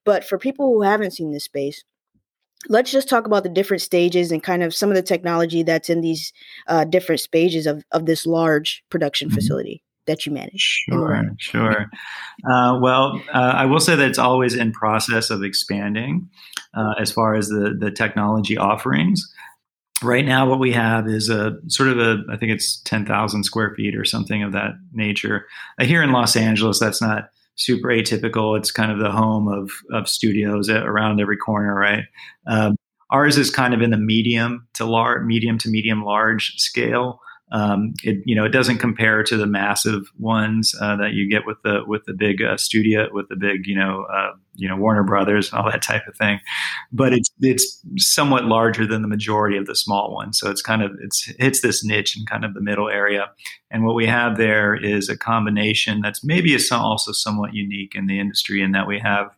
But 0.05 0.25
for 0.25 0.39
people 0.39 0.67
who 0.67 0.83
haven't 0.83 1.13
seen 1.13 1.33
this 1.33 1.45
space, 1.45 1.83
let's 2.69 2.93
just 2.93 3.09
talk 3.09 3.27
about 3.27 3.43
the 3.43 3.49
different 3.49 3.83
stages 3.83 4.31
and 4.31 4.43
kind 4.43 4.63
of 4.63 4.75
some 4.75 4.91
of 4.91 4.95
the 4.95 5.03
technology 5.03 5.65
that's 5.65 5.91
in 5.91 6.03
these 6.03 6.33
uh, 6.69 6.85
different 6.85 7.21
stages 7.21 7.67
of 7.67 7.85
of 7.91 8.07
this 8.07 8.27
large 8.27 8.85
production 8.91 9.29
mm-hmm. 9.29 9.37
facility 9.37 9.83
that 10.07 10.27
you 10.27 10.33
manage? 10.33 10.85
Sure, 10.89 11.31
sure. 11.39 11.91
Uh, 12.51 12.79
well, 12.81 13.23
uh, 13.33 13.53
I 13.55 13.67
will 13.67 13.81
say 13.81 13.95
that 13.95 14.09
it's 14.09 14.19
always 14.19 14.55
in 14.55 14.73
process 14.73 15.31
of 15.31 15.43
expanding 15.43 16.29
uh, 16.75 16.95
as 16.99 17.13
far 17.13 17.35
as 17.35 17.49
the 17.49 17.77
the 17.79 17.91
technology 17.91 18.57
offerings. 18.57 19.33
Right 20.03 20.25
now, 20.25 20.49
what 20.49 20.59
we 20.59 20.73
have 20.73 21.07
is 21.07 21.29
a 21.29 21.59
sort 21.69 21.91
of 21.91 21.99
a 21.99 22.23
I 22.31 22.37
think 22.37 22.53
it's 22.53 22.81
ten 22.83 23.05
thousand 23.05 23.45
square 23.45 23.75
feet 23.77 23.97
or 23.97 24.05
something 24.05 24.43
of 24.43 24.53
that 24.53 24.73
nature. 24.93 25.47
Uh, 25.79 25.85
here 25.85 26.03
in 26.03 26.13
Los 26.13 26.37
Angeles, 26.37 26.79
that's 26.79 27.03
not 27.03 27.31
super 27.57 27.89
atypical. 27.89 28.57
It's 28.57 28.73
kind 28.73 28.91
of 28.91 28.99
the 28.99 29.11
home 29.11 29.49
of 29.49 29.71
of 29.93 30.09
studios 30.09 30.71
around 30.71 31.21
every 31.21 31.37
corner, 31.37 31.75
right? 31.75 32.05
Um, 32.47 32.77
ours 33.11 33.37
is 33.37 33.51
kind 33.51 33.75
of 33.75 33.83
in 33.83 33.91
the 33.91 33.99
medium 33.99 34.67
to 34.75 34.87
large, 34.87 35.27
medium 35.27 35.59
to 35.59 35.69
medium 35.69 36.03
large 36.03 36.55
scale 36.57 37.21
Um, 37.53 37.95
it 38.05 38.19
you 38.25 38.37
know 38.37 38.45
it 38.45 38.51
doesn't 38.51 38.79
compare 38.79 39.23
to 39.25 39.37
the 39.37 39.47
massive 39.47 40.03
ones 40.19 40.75
uh, 40.81 40.97
that 40.97 41.13
you 41.15 41.29
get 41.29 41.47
with 41.47 41.59
the 41.63 41.83
with 41.87 42.05
the 42.05 42.13
big 42.13 42.43
uh, 42.43 42.57
studio 42.57 43.09
with 43.13 43.29
the 43.29 43.37
big 43.37 43.67
you 43.67 43.77
know 43.77 44.07
uh, 44.13 44.33
you 44.55 44.69
know 44.69 44.77
Warner 44.77 45.03
Brothers 45.03 45.51
and 45.51 45.61
all 45.61 45.71
that 45.71 45.83
type 45.83 46.07
of 46.07 46.17
thing, 46.17 46.39
but 46.93 47.13
it's 47.13 47.29
it's 47.41 47.83
somewhat 47.97 48.45
larger 48.45 48.87
than 48.87 49.03
the 49.03 49.09
majority 49.09 49.57
of 49.57 49.67
the 49.67 49.75
small 49.75 50.15
ones. 50.15 50.39
So 50.39 50.51
it's 50.51 50.63
kind 50.63 50.83
of 50.83 50.93
it's 51.03 51.25
hits 51.39 51.61
this 51.61 51.85
niche 51.85 52.17
in 52.17 52.25
kind 52.27 52.45
of 52.45 52.55
the 52.55 52.61
middle 52.61 52.89
area, 52.89 53.31
and 53.71 53.85
what 53.85 53.97
we 53.97 54.07
have 54.07 54.37
there 54.37 54.75
is 54.75 55.09
a 55.09 55.17
combination 55.17 56.01
that's 56.01 56.23
maybe 56.23 56.57
also 56.73 57.13
somewhat 57.13 57.55
unique 57.55 57.95
in 57.95 58.07
the 58.07 58.21
industry 58.21 58.63
in 58.63 58.73
that 58.73 58.87
we 58.87 59.01
have 59.01 59.31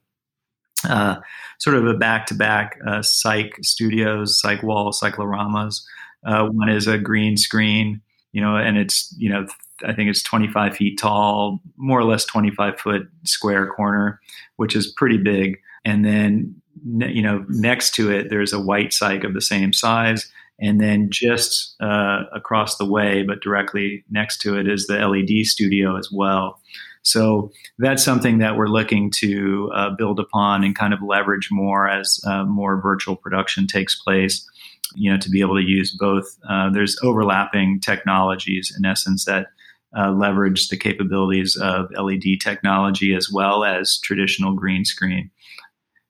uh, 0.88 1.16
sort 1.58 1.76
of 1.76 1.86
a 1.86 1.94
back-to-back 1.94 2.78
uh, 2.86 2.98
cyc 2.98 3.64
studios, 3.64 4.40
cyc 4.42 4.62
wall, 4.62 4.92
cycloramas. 4.92 5.82
Uh, 6.24 6.46
one 6.46 6.68
is 6.68 6.86
a 6.86 6.98
green 6.98 7.36
screen, 7.36 8.00
you 8.32 8.40
know, 8.40 8.56
and 8.56 8.76
it's 8.76 9.14
you 9.18 9.28
know 9.28 9.46
I 9.84 9.92
think 9.92 10.10
it's 10.10 10.22
25 10.22 10.76
feet 10.76 10.98
tall, 10.98 11.60
more 11.76 11.98
or 11.98 12.04
less 12.04 12.24
25 12.24 12.78
foot 12.78 13.08
square 13.24 13.66
corner, 13.66 14.20
which 14.56 14.76
is 14.76 14.86
pretty 14.86 15.18
big. 15.18 15.58
And 15.84 16.04
then 16.04 16.54
you 16.84 17.22
know 17.22 17.44
next 17.48 17.94
to 17.94 18.10
it 18.10 18.28
there's 18.30 18.52
a 18.52 18.60
white 18.60 18.90
cyc 18.90 19.24
of 19.24 19.34
the 19.34 19.40
same 19.40 19.72
size, 19.72 20.30
and 20.60 20.80
then 20.80 21.10
just 21.10 21.74
uh, 21.80 22.24
across 22.32 22.76
the 22.76 22.86
way, 22.86 23.22
but 23.22 23.42
directly 23.42 24.04
next 24.10 24.40
to 24.42 24.58
it 24.58 24.68
is 24.68 24.86
the 24.86 24.98
LED 24.98 25.46
studio 25.46 25.96
as 25.96 26.10
well. 26.12 26.60
So 27.02 27.50
that's 27.78 28.02
something 28.02 28.38
that 28.38 28.56
we're 28.56 28.68
looking 28.68 29.10
to 29.16 29.70
uh, 29.74 29.90
build 29.90 30.20
upon 30.20 30.64
and 30.64 30.74
kind 30.74 30.94
of 30.94 31.02
leverage 31.02 31.48
more 31.50 31.88
as 31.88 32.20
uh, 32.26 32.44
more 32.44 32.80
virtual 32.80 33.16
production 33.16 33.66
takes 33.66 34.00
place. 34.00 34.48
You 34.94 35.10
know, 35.10 35.18
to 35.18 35.30
be 35.30 35.40
able 35.40 35.56
to 35.56 35.66
use 35.66 35.90
both. 35.90 36.36
Uh, 36.48 36.68
there's 36.70 36.98
overlapping 37.02 37.80
technologies 37.80 38.74
in 38.76 38.84
essence 38.84 39.24
that 39.24 39.46
uh, 39.96 40.10
leverage 40.10 40.68
the 40.68 40.76
capabilities 40.76 41.56
of 41.56 41.90
LED 41.92 42.40
technology 42.42 43.14
as 43.14 43.30
well 43.32 43.64
as 43.64 43.98
traditional 44.00 44.52
green 44.54 44.84
screen. 44.84 45.30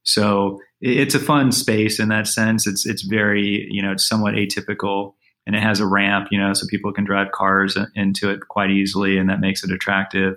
So 0.02 0.60
it's 0.80 1.14
a 1.14 1.20
fun 1.20 1.52
space 1.52 2.00
in 2.00 2.08
that 2.08 2.26
sense. 2.26 2.66
It's 2.66 2.84
it's 2.84 3.02
very 3.02 3.68
you 3.70 3.82
know 3.82 3.92
it's 3.92 4.08
somewhat 4.08 4.34
atypical 4.34 5.14
and 5.46 5.56
it 5.56 5.62
has 5.62 5.80
a 5.80 5.86
ramp 5.86 6.28
you 6.30 6.38
know 6.38 6.52
so 6.52 6.66
people 6.68 6.92
can 6.92 7.04
drive 7.04 7.32
cars 7.32 7.76
into 7.94 8.30
it 8.30 8.40
quite 8.48 8.70
easily 8.70 9.18
and 9.18 9.28
that 9.28 9.40
makes 9.40 9.64
it 9.64 9.70
attractive 9.70 10.36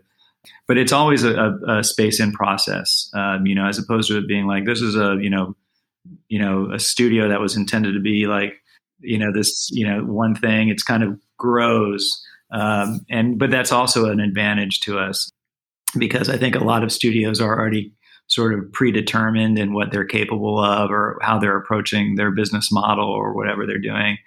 but 0.68 0.78
it's 0.78 0.92
always 0.92 1.24
a, 1.24 1.36
a, 1.36 1.80
a 1.80 1.84
space 1.84 2.20
in 2.20 2.32
process, 2.32 3.10
um, 3.14 3.46
you 3.46 3.56
know, 3.56 3.68
as 3.68 3.78
opposed 3.78 4.10
to 4.10 4.18
it 4.18 4.28
being 4.28 4.48
like 4.48 4.66
this 4.66 4.82
is 4.82 4.96
a 4.96 5.18
you 5.22 5.30
know, 5.30 5.56
you 6.28 6.40
know, 6.40 6.72
a 6.74 6.80
studio 6.80 7.28
that 7.30 7.42
was 7.42 7.56
intended 7.56 7.94
to 7.94 8.00
be 8.00 8.28
like 8.28 8.54
you 9.00 9.18
know 9.18 9.32
this 9.32 9.70
you 9.72 9.88
know 9.88 10.04
one 10.04 10.36
thing. 10.36 10.70
It's 10.70 10.84
kind 10.84 11.04
of 11.04 11.20
grows, 11.38 12.22
um, 12.52 13.06
and 13.10 13.38
but 13.38 13.52
that's 13.52 13.72
also 13.72 14.10
an 14.10 14.20
advantage 14.20 14.82
to 14.82 15.00
us 15.00 15.30
because 15.98 16.30
I 16.30 16.38
think 16.38 16.56
a 16.56 16.64
lot 16.64 16.84
of 16.84 16.92
studios 16.92 17.40
are 17.42 17.58
already 17.58 17.94
sort 18.28 18.54
of 18.54 18.72
predetermined 18.72 19.60
in 19.60 19.74
what 19.74 19.92
they're 19.92 20.06
capable 20.06 20.60
of 20.60 20.90
or 20.90 21.20
how 21.22 21.38
they're 21.38 21.58
approaching 21.58 22.16
their 22.16 22.32
business 22.32 22.72
model 22.72 23.08
or 23.08 23.34
whatever 23.34 23.68
they're 23.68 23.78
doing. 23.78 24.18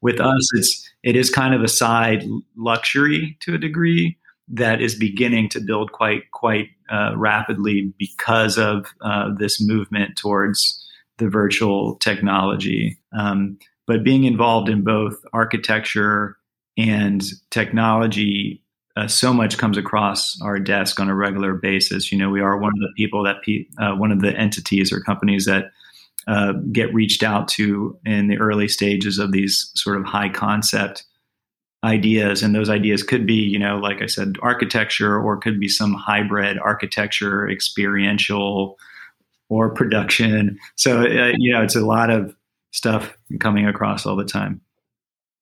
With 0.00 0.20
us, 0.20 0.48
it's 0.54 0.88
it 1.02 1.16
is 1.16 1.30
kind 1.30 1.54
of 1.54 1.62
a 1.62 1.68
side 1.68 2.24
luxury 2.56 3.36
to 3.40 3.54
a 3.54 3.58
degree 3.58 4.16
that 4.50 4.80
is 4.80 4.94
beginning 4.94 5.48
to 5.50 5.60
build 5.60 5.92
quite 5.92 6.30
quite 6.30 6.68
uh, 6.90 7.12
rapidly 7.16 7.92
because 7.98 8.58
of 8.58 8.86
uh, 9.02 9.30
this 9.38 9.60
movement 9.60 10.16
towards 10.16 10.84
the 11.18 11.28
virtual 11.28 11.96
technology. 11.96 12.98
Um, 13.16 13.58
but 13.86 14.04
being 14.04 14.24
involved 14.24 14.68
in 14.68 14.84
both 14.84 15.16
architecture 15.32 16.36
and 16.76 17.24
technology, 17.50 18.62
uh, 18.96 19.06
so 19.06 19.32
much 19.32 19.58
comes 19.58 19.76
across 19.76 20.40
our 20.42 20.58
desk 20.58 21.00
on 21.00 21.08
a 21.08 21.14
regular 21.14 21.54
basis. 21.54 22.12
You 22.12 22.18
know, 22.18 22.30
we 22.30 22.40
are 22.40 22.58
one 22.58 22.72
of 22.72 22.80
the 22.80 22.92
people 22.96 23.22
that 23.24 23.42
pe- 23.42 23.66
uh, 23.78 23.94
one 23.94 24.12
of 24.12 24.20
the 24.20 24.34
entities 24.36 24.92
or 24.92 25.00
companies 25.00 25.44
that 25.46 25.70
uh, 26.26 26.52
get 26.72 26.92
reached 26.92 27.22
out 27.22 27.48
to 27.48 27.98
in 28.04 28.28
the 28.28 28.38
early 28.38 28.68
stages 28.68 29.18
of 29.18 29.32
these 29.32 29.70
sort 29.74 29.96
of 29.96 30.04
high 30.04 30.28
concept 30.28 31.04
ideas 31.84 32.42
and 32.42 32.54
those 32.54 32.68
ideas 32.68 33.04
could 33.04 33.24
be 33.24 33.34
you 33.34 33.58
know 33.58 33.78
like 33.78 34.02
i 34.02 34.06
said 34.06 34.34
architecture 34.42 35.16
or 35.16 35.36
could 35.36 35.60
be 35.60 35.68
some 35.68 35.94
hybrid 35.94 36.58
architecture 36.58 37.48
experiential 37.48 38.76
or 39.48 39.70
production. 39.70 40.58
So 40.76 41.00
uh, 41.02 41.32
you 41.36 41.52
know 41.52 41.62
it's 41.62 41.76
a 41.76 41.84
lot 41.84 42.10
of 42.10 42.34
stuff 42.72 43.16
coming 43.40 43.66
across 43.66 44.06
all 44.06 44.16
the 44.16 44.24
time. 44.24 44.60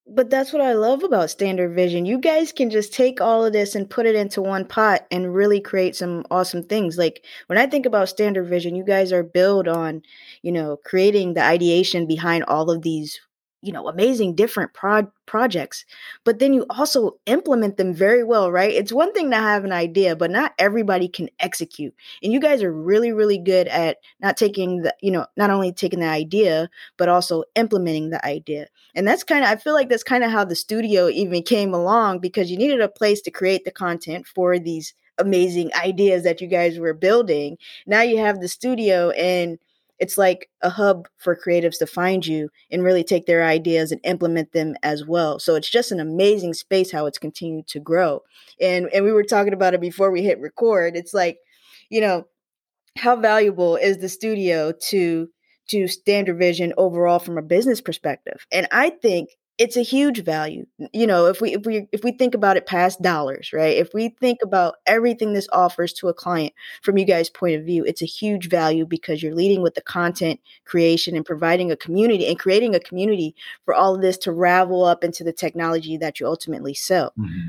But 0.08 0.30
that's 0.30 0.52
what 0.52 0.62
i 0.62 0.72
love 0.72 1.02
about 1.02 1.30
standard 1.30 1.74
vision. 1.74 2.06
You 2.06 2.18
guys 2.18 2.52
can 2.52 2.70
just 2.70 2.92
take 2.92 3.20
all 3.20 3.44
of 3.44 3.52
this 3.52 3.74
and 3.74 3.90
put 3.90 4.06
it 4.06 4.14
into 4.14 4.40
one 4.40 4.64
pot 4.64 5.04
and 5.10 5.34
really 5.34 5.60
create 5.60 5.96
some 5.96 6.24
awesome 6.30 6.62
things. 6.62 6.96
Like 6.96 7.24
when 7.48 7.58
i 7.58 7.66
think 7.66 7.86
about 7.86 8.08
standard 8.08 8.46
vision 8.46 8.76
you 8.76 8.84
guys 8.84 9.12
are 9.12 9.24
built 9.24 9.66
on 9.66 10.02
you 10.42 10.52
know 10.52 10.78
creating 10.84 11.34
the 11.34 11.42
ideation 11.42 12.06
behind 12.06 12.44
all 12.44 12.70
of 12.70 12.82
these 12.82 13.20
you 13.62 13.72
know 13.72 13.88
amazing 13.88 14.34
different 14.34 14.72
pro- 14.74 15.10
projects 15.26 15.84
but 16.24 16.38
then 16.38 16.52
you 16.52 16.64
also 16.70 17.16
implement 17.26 17.76
them 17.76 17.92
very 17.92 18.22
well 18.22 18.50
right? 18.52 18.72
It's 18.72 18.92
one 18.92 19.12
thing 19.12 19.30
to 19.30 19.36
have 19.36 19.64
an 19.64 19.72
idea 19.72 20.14
but 20.16 20.30
not 20.30 20.54
everybody 20.58 21.08
can 21.08 21.28
execute 21.40 21.94
and 22.22 22.32
you 22.32 22.40
guys 22.40 22.62
are 22.62 22.72
really 22.72 23.12
really 23.12 23.38
good 23.38 23.68
at 23.68 23.98
not 24.20 24.36
taking 24.36 24.82
the 24.82 24.94
you 25.00 25.10
know 25.10 25.26
not 25.36 25.50
only 25.50 25.72
taking 25.72 26.00
the 26.00 26.06
idea 26.06 26.68
but 26.96 27.08
also 27.08 27.44
implementing 27.54 28.10
the 28.10 28.24
idea 28.24 28.66
and 28.94 29.06
that's 29.06 29.24
kind 29.24 29.44
of 29.44 29.50
i 29.50 29.56
feel 29.56 29.74
like 29.74 29.88
that's 29.88 30.02
kind 30.02 30.24
of 30.24 30.30
how 30.30 30.44
the 30.44 30.54
studio 30.54 31.08
even 31.08 31.42
came 31.42 31.74
along 31.74 32.18
because 32.18 32.50
you 32.50 32.56
needed 32.56 32.80
a 32.80 32.88
place 32.88 33.20
to 33.20 33.30
create 33.30 33.64
the 33.64 33.70
content 33.70 34.26
for 34.26 34.58
these 34.58 34.94
amazing 35.18 35.70
ideas 35.74 36.24
that 36.24 36.40
you 36.40 36.46
guys 36.46 36.78
were 36.78 36.94
building. 36.94 37.58
Now 37.86 38.02
you 38.02 38.18
have 38.18 38.40
the 38.40 38.48
studio 38.48 39.10
and 39.10 39.58
it's 39.98 40.18
like 40.18 40.48
a 40.62 40.70
hub 40.70 41.08
for 41.18 41.36
creatives 41.36 41.78
to 41.78 41.86
find 41.86 42.26
you 42.26 42.48
and 42.70 42.82
really 42.82 43.04
take 43.04 43.26
their 43.26 43.44
ideas 43.44 43.92
and 43.92 44.00
implement 44.04 44.52
them 44.52 44.74
as 44.82 45.04
well. 45.04 45.38
So 45.38 45.54
it's 45.54 45.70
just 45.70 45.92
an 45.92 46.00
amazing 46.00 46.54
space 46.54 46.90
how 46.90 47.06
it's 47.06 47.18
continued 47.18 47.66
to 47.68 47.80
grow. 47.80 48.22
And 48.60 48.88
and 48.92 49.04
we 49.04 49.12
were 49.12 49.24
talking 49.24 49.52
about 49.52 49.74
it 49.74 49.80
before 49.80 50.10
we 50.10 50.22
hit 50.22 50.40
record. 50.40 50.96
It's 50.96 51.14
like, 51.14 51.38
you 51.88 52.00
know, 52.00 52.26
how 52.96 53.16
valuable 53.16 53.76
is 53.76 53.98
the 53.98 54.08
studio 54.08 54.72
to 54.88 55.28
to 55.68 55.88
standard 55.88 56.38
vision 56.38 56.72
overall 56.76 57.18
from 57.18 57.38
a 57.38 57.42
business 57.42 57.80
perspective? 57.80 58.46
And 58.52 58.68
I 58.70 58.90
think 58.90 59.30
it's 59.58 59.76
a 59.76 59.82
huge 59.82 60.22
value 60.22 60.66
you 60.92 61.06
know 61.06 61.26
if 61.26 61.40
we 61.40 61.54
if 61.54 61.64
we 61.64 61.88
if 61.92 62.04
we 62.04 62.12
think 62.12 62.34
about 62.34 62.56
it 62.56 62.66
past 62.66 63.00
dollars 63.00 63.52
right 63.52 63.76
if 63.76 63.92
we 63.94 64.10
think 64.20 64.38
about 64.42 64.76
everything 64.86 65.32
this 65.32 65.48
offers 65.52 65.92
to 65.92 66.08
a 66.08 66.14
client 66.14 66.52
from 66.82 66.98
you 66.98 67.04
guys 67.04 67.30
point 67.30 67.56
of 67.56 67.64
view 67.64 67.84
it's 67.84 68.02
a 68.02 68.06
huge 68.06 68.48
value 68.48 68.84
because 68.84 69.22
you're 69.22 69.34
leading 69.34 69.62
with 69.62 69.74
the 69.74 69.80
content 69.80 70.40
creation 70.64 71.16
and 71.16 71.24
providing 71.24 71.70
a 71.70 71.76
community 71.76 72.26
and 72.26 72.38
creating 72.38 72.74
a 72.74 72.80
community 72.80 73.34
for 73.64 73.74
all 73.74 73.94
of 73.94 74.02
this 74.02 74.18
to 74.18 74.32
ravel 74.32 74.84
up 74.84 75.02
into 75.02 75.24
the 75.24 75.32
technology 75.32 75.96
that 75.96 76.20
you 76.20 76.26
ultimately 76.26 76.74
sell 76.74 77.12
mm-hmm. 77.18 77.46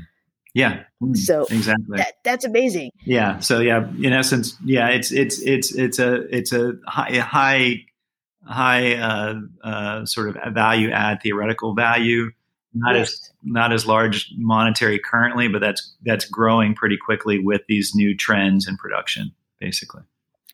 Yeah. 0.54 0.84
Mm, 1.00 1.16
so 1.16 1.42
exactly. 1.50 1.98
That, 1.98 2.14
that's 2.24 2.44
amazing. 2.44 2.90
Yeah. 3.04 3.38
So 3.38 3.60
yeah, 3.60 3.86
in 4.02 4.12
essence, 4.12 4.56
yeah, 4.64 4.88
it's 4.88 5.12
it's 5.12 5.40
it's 5.42 5.72
it's 5.72 6.00
a 6.00 6.22
it's 6.34 6.52
a 6.52 6.72
high, 6.86 7.18
high 7.18 7.84
high 8.48 8.94
uh, 8.94 9.34
uh, 9.62 10.06
sort 10.06 10.28
of 10.28 10.54
value 10.54 10.90
add 10.90 11.20
theoretical 11.22 11.74
value. 11.74 12.30
Not 12.74 12.96
yes. 12.96 13.12
as 13.12 13.30
not 13.42 13.72
as 13.72 13.86
large 13.86 14.30
monetary 14.36 14.98
currently 14.98 15.48
but 15.48 15.60
that's 15.60 15.94
that's 16.04 16.26
growing 16.26 16.74
pretty 16.74 16.98
quickly 16.98 17.38
with 17.38 17.62
these 17.66 17.92
new 17.94 18.16
trends 18.16 18.68
in 18.68 18.76
production 18.76 19.32
basically. 19.58 20.02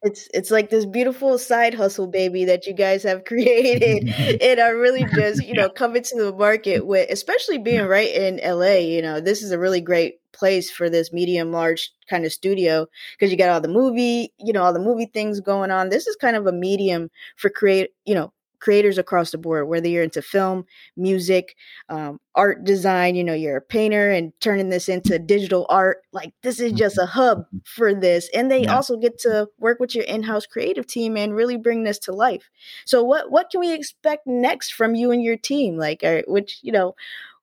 It's 0.03 0.29
it's 0.35 0.51
like 0.51 0.71
this 0.71 0.85
beautiful 0.85 1.39
side 1.39 1.75
hustle 1.75 2.07
baby 2.07 2.45
that 2.45 2.67
you 2.67 2.73
guys 2.73 3.03
have 3.03 3.25
created 3.27 4.09
and 4.43 4.61
are 4.61 4.77
really 4.77 5.05
just 5.15 5.45
you 5.45 5.55
know 5.55 5.69
coming 5.69 6.03
to 6.03 6.23
the 6.23 6.33
market 6.33 6.87
with 6.87 7.11
especially 7.11 7.59
being 7.59 7.85
right 7.87 8.15
in 8.15 8.41
la 8.45 8.75
you 8.75 9.03
know 9.03 9.21
this 9.21 9.43
is 9.43 9.51
a 9.51 9.59
really 9.59 9.81
great 9.81 10.21
place 10.35 10.71
for 10.71 10.91
this 10.91 11.13
medium 11.13 11.53
large 11.53 11.91
kind 12.11 12.25
of 12.25 12.33
studio 12.33 12.87
because 13.13 13.31
you 13.31 13.39
got 13.39 13.49
all 13.49 13.61
the 13.61 13.69
movie 13.69 14.33
you 14.39 14.53
know 14.53 14.63
all 14.63 14.73
the 14.73 14.79
movie 14.79 15.07
things 15.07 15.41
going 15.41 15.71
on 15.71 15.89
this 15.89 16.07
is 16.07 16.17
kind 16.17 16.37
of 16.37 16.47
a 16.47 16.53
medium 16.53 17.11
for 17.37 17.49
create 17.49 17.91
you 18.05 18.15
know 18.15 18.33
creators 18.65 18.97
across 18.97 19.31
the 19.31 19.37
board, 19.37 19.69
whether 19.69 19.87
you're 19.87 20.03
into 20.03 20.23
film, 20.23 20.65
music, 20.97 21.55
um, 21.91 22.19
art 22.35 22.65
design, 22.65 23.15
you 23.15 23.23
know, 23.23 23.35
you're 23.35 23.59
a 23.59 23.61
painter 23.61 24.11
and 24.11 24.33
turning 24.41 24.71
this 24.71 24.89
into 24.89 25.19
digital 25.19 25.67
art. 25.69 25.99
Like 26.13 26.33
this 26.43 26.59
is 26.59 26.73
just 26.73 26.97
a 26.97 27.05
hub 27.05 27.41
mm-hmm. 27.41 27.59
for 27.65 27.95
this. 27.95 28.31
And 28.35 28.51
they 28.51 28.63
yeah. 28.63 28.75
also 28.75 28.97
get 28.97 29.19
to 29.21 29.49
work 29.59 29.81
with 29.81 29.95
your 29.95 30.05
in-house 30.05 30.47
creative 30.47 30.87
team 30.87 31.15
and 31.19 31.35
really 31.35 31.59
bring 31.59 31.85
this 31.85 31.99
to 32.01 32.13
life. 32.13 32.49
So 32.87 33.05
what 33.05 33.31
what 33.31 33.51
can 33.51 33.61
we 33.61 33.73
expect 33.73 34.27
next 34.27 34.73
from 34.73 34.95
you 34.95 35.11
and 35.11 35.23
your 35.23 35.37
team? 35.37 35.77
Like 35.77 36.03
uh, 36.03 36.23
which, 36.27 36.59
you 36.63 36.73
know, 36.73 36.95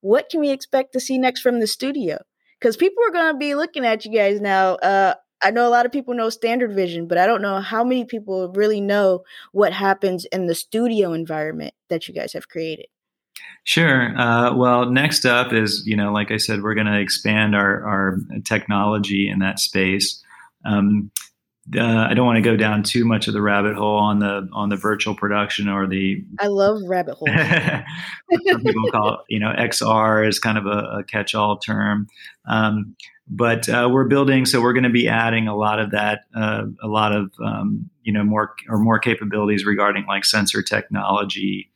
what 0.01 0.27
can 0.29 0.39
we 0.39 0.49
expect 0.49 0.91
to 0.93 0.99
see 0.99 1.19
next 1.19 1.41
from 1.41 1.59
the 1.59 1.67
studio? 1.67 2.17
Because 2.61 2.77
people 2.77 3.03
are 3.03 3.11
going 3.11 3.33
to 3.33 3.37
be 3.37 3.55
looking 3.55 3.85
at 3.85 4.05
you 4.05 4.11
guys 4.11 4.39
now. 4.39 4.75
Uh, 4.75 5.15
I 5.43 5.49
know 5.49 5.67
a 5.67 5.69
lot 5.69 5.87
of 5.87 5.91
people 5.91 6.13
know 6.13 6.29
standard 6.29 6.73
vision, 6.73 7.07
but 7.07 7.17
I 7.17 7.25
don't 7.25 7.41
know 7.41 7.59
how 7.59 7.83
many 7.83 8.05
people 8.05 8.51
really 8.53 8.79
know 8.79 9.23
what 9.51 9.73
happens 9.73 10.25
in 10.25 10.45
the 10.45 10.53
studio 10.53 11.13
environment 11.13 11.73
that 11.89 12.07
you 12.07 12.13
guys 12.13 12.33
have 12.33 12.47
created. 12.47 12.85
Sure. 13.63 14.15
Uh, 14.17 14.55
well, 14.55 14.85
next 14.85 15.25
up 15.25 15.53
is, 15.53 15.83
you 15.85 15.95
know, 15.95 16.11
like 16.11 16.31
I 16.31 16.37
said, 16.37 16.61
we're 16.61 16.75
going 16.75 16.87
to 16.87 16.99
expand 16.99 17.55
our, 17.55 17.83
our 17.85 18.17
technology 18.45 19.27
in 19.27 19.39
that 19.39 19.59
space. 19.59 20.23
Um, 20.63 21.11
uh, 21.77 22.07
I 22.09 22.13
don't 22.15 22.25
want 22.25 22.37
to 22.37 22.41
go 22.41 22.57
down 22.57 22.81
too 22.81 23.05
much 23.05 23.27
of 23.27 23.33
the 23.33 23.41
rabbit 23.41 23.75
hole 23.75 23.97
on 23.97 24.19
the 24.19 24.49
on 24.51 24.69
the 24.69 24.75
virtual 24.75 25.15
production 25.15 25.69
or 25.69 25.87
the. 25.87 26.23
I 26.39 26.47
love 26.47 26.81
rabbit 26.87 27.15
holes. 27.15 27.29
some 28.49 28.63
people 28.63 28.91
call 28.91 29.13
it, 29.13 29.19
you 29.29 29.39
know, 29.39 29.53
XR 29.57 30.27
is 30.27 30.39
kind 30.39 30.57
of 30.57 30.65
a, 30.65 30.99
a 30.99 31.03
catch-all 31.03 31.57
term, 31.57 32.07
um, 32.47 32.95
but 33.27 33.69
uh, 33.69 33.87
we're 33.91 34.07
building. 34.07 34.45
So 34.45 34.59
we're 34.59 34.73
going 34.73 34.83
to 34.83 34.89
be 34.89 35.07
adding 35.07 35.47
a 35.47 35.55
lot 35.55 35.79
of 35.79 35.91
that, 35.91 36.21
uh, 36.35 36.63
a 36.81 36.87
lot 36.87 37.13
of 37.13 37.31
um, 37.43 37.89
you 38.01 38.11
know 38.11 38.23
more 38.23 38.55
or 38.67 38.79
more 38.79 38.97
capabilities 38.97 39.63
regarding 39.63 40.05
like 40.07 40.25
sensor 40.25 40.63
technology 40.63 41.69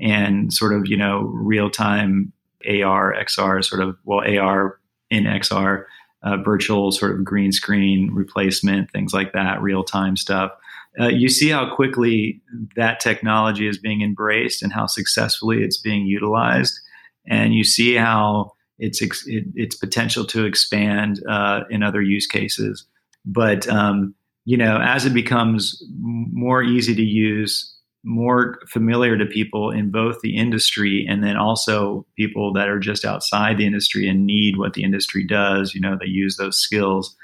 and 0.00 0.52
sort 0.52 0.72
of 0.72 0.86
you 0.86 0.96
know 0.96 1.22
real-time 1.22 2.32
AR, 2.64 3.14
XR, 3.14 3.64
sort 3.64 3.82
of 3.82 3.96
well 4.04 4.20
AR 4.20 4.78
in 5.10 5.24
XR 5.24 5.86
uh, 6.22 6.36
virtual 6.38 6.90
sort 6.92 7.14
of 7.14 7.24
green 7.24 7.52
screen 7.52 8.10
replacement, 8.12 8.90
things 8.90 9.12
like 9.12 9.32
that, 9.32 9.62
real 9.62 9.84
time 9.84 10.16
stuff. 10.16 10.52
Uh, 11.00 11.08
you 11.08 11.28
see 11.28 11.48
how 11.48 11.72
quickly 11.74 12.40
that 12.74 12.98
technology 12.98 13.68
is 13.68 13.78
being 13.78 14.02
embraced 14.02 14.62
and 14.62 14.72
how 14.72 14.86
successfully 14.86 15.62
it's 15.62 15.78
being 15.78 16.06
utilized, 16.06 16.78
and 17.26 17.54
you 17.54 17.62
see 17.62 17.94
how 17.94 18.52
its 18.78 19.00
it, 19.02 19.44
its 19.54 19.76
potential 19.76 20.24
to 20.24 20.44
expand 20.44 21.22
uh, 21.28 21.60
in 21.70 21.82
other 21.82 22.02
use 22.02 22.26
cases. 22.26 22.84
But 23.24 23.68
um, 23.68 24.14
you 24.44 24.56
know, 24.56 24.78
as 24.82 25.04
it 25.04 25.12
becomes 25.12 25.82
more 26.00 26.62
easy 26.62 26.94
to 26.94 27.02
use 27.02 27.77
more 28.04 28.58
familiar 28.68 29.16
to 29.18 29.26
people 29.26 29.70
in 29.70 29.90
both 29.90 30.20
the 30.22 30.36
industry 30.36 31.06
and 31.08 31.22
then 31.22 31.36
also 31.36 32.06
people 32.16 32.52
that 32.52 32.68
are 32.68 32.78
just 32.78 33.04
outside 33.04 33.58
the 33.58 33.66
industry 33.66 34.08
and 34.08 34.26
need 34.26 34.56
what 34.56 34.74
the 34.74 34.82
industry 34.82 35.26
does. 35.26 35.74
You 35.74 35.80
know, 35.80 35.96
they 35.98 36.06
use 36.06 36.36
those 36.36 36.58
skills. 36.58 37.16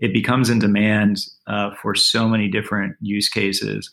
It 0.00 0.12
becomes 0.12 0.48
in 0.48 0.58
demand 0.58 1.18
uh, 1.46 1.70
for 1.80 1.94
so 1.94 2.28
many 2.28 2.48
different 2.48 2.96
use 3.00 3.28
cases. 3.28 3.92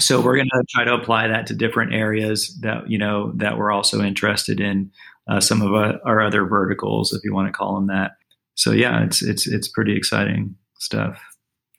So 0.00 0.20
we're 0.20 0.36
going 0.36 0.48
to 0.52 0.64
try 0.70 0.84
to 0.84 0.94
apply 0.94 1.28
that 1.28 1.46
to 1.48 1.54
different 1.54 1.92
areas 1.92 2.56
that 2.62 2.88
you 2.88 2.98
know 2.98 3.32
that 3.36 3.58
we're 3.58 3.72
also 3.72 4.02
interested 4.02 4.60
in. 4.60 4.90
Uh, 5.30 5.40
some 5.40 5.60
of 5.60 5.74
our, 5.74 6.00
our 6.06 6.22
other 6.22 6.46
verticals, 6.46 7.12
if 7.12 7.20
you 7.22 7.34
want 7.34 7.46
to 7.46 7.52
call 7.52 7.74
them 7.74 7.86
that. 7.88 8.12
So 8.54 8.72
yeah, 8.72 9.04
it's 9.04 9.22
it's 9.22 9.46
it's 9.46 9.68
pretty 9.68 9.96
exciting 9.96 10.56
stuff. 10.78 11.20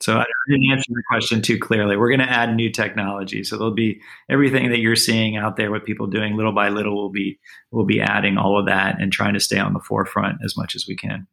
So 0.00 0.18
I 0.18 0.24
didn't 0.48 0.70
answer 0.72 0.86
your 0.88 1.02
question 1.08 1.42
too 1.42 1.58
clearly. 1.58 1.96
We're 1.96 2.08
going 2.08 2.26
to 2.26 2.30
add 2.30 2.54
new 2.54 2.70
technology, 2.70 3.44
so 3.44 3.56
there'll 3.56 3.74
be 3.74 4.00
everything 4.30 4.70
that 4.70 4.78
you're 4.78 4.96
seeing 4.96 5.36
out 5.36 5.56
there 5.56 5.70
with 5.70 5.84
people 5.84 6.06
doing 6.06 6.36
little 6.36 6.52
by 6.52 6.70
little. 6.70 6.96
We'll 6.96 7.10
be 7.10 7.38
we'll 7.70 7.84
be 7.84 8.00
adding 8.00 8.38
all 8.38 8.58
of 8.58 8.66
that 8.66 9.00
and 9.00 9.12
trying 9.12 9.34
to 9.34 9.40
stay 9.40 9.58
on 9.58 9.74
the 9.74 9.80
forefront 9.80 10.38
as 10.42 10.56
much 10.56 10.74
as 10.74 10.86
we 10.88 10.96
can. 10.96 11.26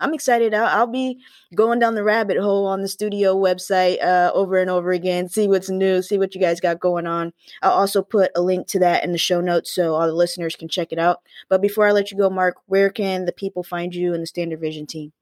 I'm 0.00 0.14
excited. 0.14 0.54
I'll, 0.54 0.66
I'll 0.66 0.86
be 0.86 1.20
going 1.54 1.78
down 1.78 1.94
the 1.94 2.04
rabbit 2.04 2.38
hole 2.38 2.66
on 2.66 2.82
the 2.82 2.88
studio 2.88 3.34
website 3.36 4.02
uh, 4.02 4.30
over 4.32 4.58
and 4.58 4.70
over 4.70 4.92
again, 4.92 5.28
see 5.28 5.48
what's 5.48 5.70
new, 5.70 6.02
see 6.02 6.18
what 6.18 6.34
you 6.34 6.40
guys 6.40 6.60
got 6.60 6.80
going 6.80 7.06
on. 7.06 7.32
I'll 7.62 7.72
also 7.72 8.02
put 8.02 8.30
a 8.36 8.40
link 8.40 8.68
to 8.68 8.78
that 8.80 9.04
in 9.04 9.12
the 9.12 9.18
show 9.18 9.40
notes 9.40 9.74
so 9.74 9.94
all 9.94 10.06
the 10.06 10.12
listeners 10.12 10.54
can 10.54 10.68
check 10.68 10.92
it 10.92 10.98
out. 10.98 11.22
But 11.48 11.62
before 11.62 11.86
I 11.86 11.92
let 11.92 12.10
you 12.10 12.18
go, 12.18 12.30
Mark, 12.30 12.56
where 12.66 12.90
can 12.90 13.24
the 13.24 13.32
people 13.32 13.62
find 13.62 13.94
you 13.94 14.14
and 14.14 14.22
the 14.22 14.26
Standard 14.26 14.60
Vision 14.60 14.86
team? 14.86 15.12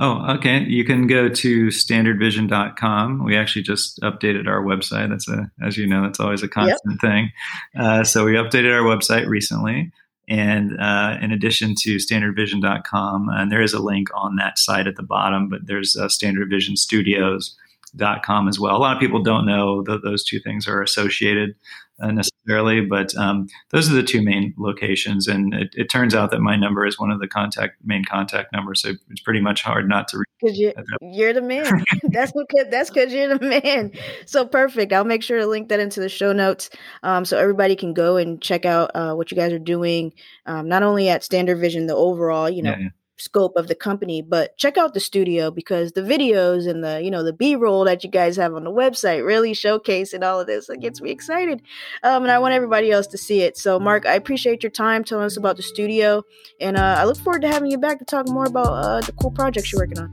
Oh, 0.00 0.34
okay. 0.36 0.60
You 0.60 0.84
can 0.84 1.08
go 1.08 1.28
to 1.28 1.66
standardvision.com. 1.68 3.24
We 3.24 3.36
actually 3.36 3.62
just 3.62 4.00
updated 4.00 4.46
our 4.46 4.62
website. 4.62 5.08
That's 5.08 5.28
a, 5.28 5.50
as 5.60 5.76
you 5.76 5.88
know, 5.88 6.02
that's 6.02 6.20
always 6.20 6.42
a 6.44 6.48
constant 6.48 7.00
yep. 7.02 7.10
thing. 7.10 7.32
Uh, 7.76 8.04
so 8.04 8.24
we 8.24 8.34
updated 8.34 8.72
our 8.72 8.82
website 8.82 9.26
recently. 9.26 9.90
And 10.28 10.78
uh, 10.78 11.16
in 11.20 11.32
addition 11.32 11.74
to 11.80 11.96
standardvision.com, 11.96 13.28
and 13.30 13.50
there 13.50 13.62
is 13.62 13.72
a 13.72 13.80
link 13.80 14.08
on 14.14 14.36
that 14.36 14.58
site 14.58 14.86
at 14.86 14.96
the 14.96 15.02
bottom, 15.02 15.48
but 15.48 15.66
there's 15.66 15.96
uh, 15.96 16.08
Standard 16.08 16.50
Vision 16.50 16.76
Studios 16.76 17.56
dot 17.90 18.22
com 18.22 18.48
as 18.48 18.58
well. 18.58 18.76
A 18.76 18.78
lot 18.78 18.96
of 18.96 19.00
people 19.00 19.22
don't 19.22 19.46
know 19.46 19.82
that 19.84 20.02
those 20.02 20.24
two 20.24 20.40
things 20.40 20.66
are 20.66 20.82
associated 20.82 21.54
uh, 22.00 22.12
necessarily, 22.12 22.80
but 22.80 23.14
um, 23.16 23.48
those 23.70 23.90
are 23.90 23.94
the 23.94 24.02
two 24.02 24.22
main 24.22 24.54
locations. 24.56 25.26
And 25.26 25.52
it, 25.54 25.74
it, 25.74 25.90
turns 25.90 26.14
out 26.14 26.30
that 26.30 26.40
my 26.40 26.54
number 26.54 26.86
is 26.86 26.98
one 26.98 27.10
of 27.10 27.18
the 27.18 27.26
contact 27.26 27.76
main 27.84 28.04
contact 28.04 28.52
numbers, 28.52 28.82
so 28.82 28.92
it's 29.10 29.20
pretty 29.20 29.40
much 29.40 29.62
hard 29.62 29.88
not 29.88 30.06
to. 30.08 30.22
Because 30.40 30.58
you're, 30.58 30.72
you're 31.00 31.32
the 31.32 31.42
man. 31.42 31.64
that's 32.04 32.32
because 32.32 32.66
that's 32.70 32.90
because 32.90 33.12
you're 33.12 33.36
the 33.36 33.44
man. 33.44 33.92
So 34.26 34.46
perfect. 34.46 34.92
I'll 34.92 35.04
make 35.04 35.22
sure 35.22 35.38
to 35.38 35.46
link 35.46 35.68
that 35.70 35.80
into 35.80 36.00
the 36.00 36.08
show 36.08 36.32
notes, 36.32 36.70
um, 37.02 37.24
so 37.24 37.36
everybody 37.36 37.74
can 37.74 37.94
go 37.94 38.16
and 38.16 38.40
check 38.40 38.64
out 38.64 38.92
uh, 38.94 39.14
what 39.14 39.30
you 39.32 39.36
guys 39.36 39.52
are 39.52 39.58
doing, 39.58 40.12
um, 40.46 40.68
not 40.68 40.82
only 40.82 41.08
at 41.08 41.24
Standard 41.24 41.58
Vision, 41.58 41.86
the 41.86 41.96
overall, 41.96 42.48
you 42.48 42.62
know. 42.62 42.70
Yeah, 42.70 42.78
yeah 42.78 42.88
scope 43.18 43.56
of 43.56 43.68
the 43.68 43.74
company 43.74 44.22
but 44.22 44.56
check 44.56 44.76
out 44.76 44.94
the 44.94 45.00
studio 45.00 45.50
because 45.50 45.92
the 45.92 46.00
videos 46.00 46.68
and 46.68 46.82
the 46.84 47.02
you 47.02 47.10
know 47.10 47.22
the 47.22 47.32
b-roll 47.32 47.84
that 47.84 48.04
you 48.04 48.10
guys 48.10 48.36
have 48.36 48.54
on 48.54 48.64
the 48.64 48.70
website 48.70 49.24
really 49.24 49.54
showcase 49.54 49.78
showcasing 49.78 50.24
all 50.24 50.40
of 50.40 50.46
this. 50.46 50.68
It 50.68 50.80
gets 50.80 51.00
me 51.00 51.10
excited 51.10 51.62
um, 52.02 52.22
and 52.22 52.30
i 52.30 52.38
want 52.38 52.54
everybody 52.54 52.90
else 52.90 53.06
to 53.08 53.18
see 53.18 53.42
it. 53.42 53.56
So 53.56 53.78
mark 53.78 54.06
i 54.06 54.14
appreciate 54.14 54.62
your 54.62 54.70
time 54.70 55.04
telling 55.04 55.24
us 55.24 55.36
about 55.36 55.56
the 55.56 55.62
studio 55.62 56.22
and 56.60 56.76
uh, 56.76 56.96
i 56.98 57.04
look 57.04 57.18
forward 57.18 57.42
to 57.42 57.48
having 57.48 57.70
you 57.70 57.78
back 57.78 57.98
to 57.98 58.04
talk 58.04 58.28
more 58.28 58.46
about 58.46 58.66
uh, 58.66 59.00
the 59.00 59.12
cool 59.12 59.30
projects 59.30 59.72
you're 59.72 59.80
working 59.80 59.98
on. 59.98 60.12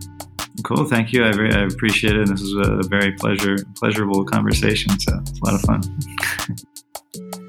Cool. 0.63 0.86
Thank 0.86 1.12
you. 1.12 1.26
I, 1.26 1.34
very, 1.34 1.54
I 1.54 1.65
appreciate 1.65 2.15
it. 2.15 2.30
This 2.30 2.41
is 2.41 2.54
a 2.54 2.82
very 2.88 3.12
pleasure 3.13 3.58
pleasurable 3.76 4.24
conversation 4.26 4.98
so 5.00 5.20
it's 5.20 5.39
a 5.39 5.46
lot 5.46 5.54
of 5.54 5.62
fun 5.62 5.82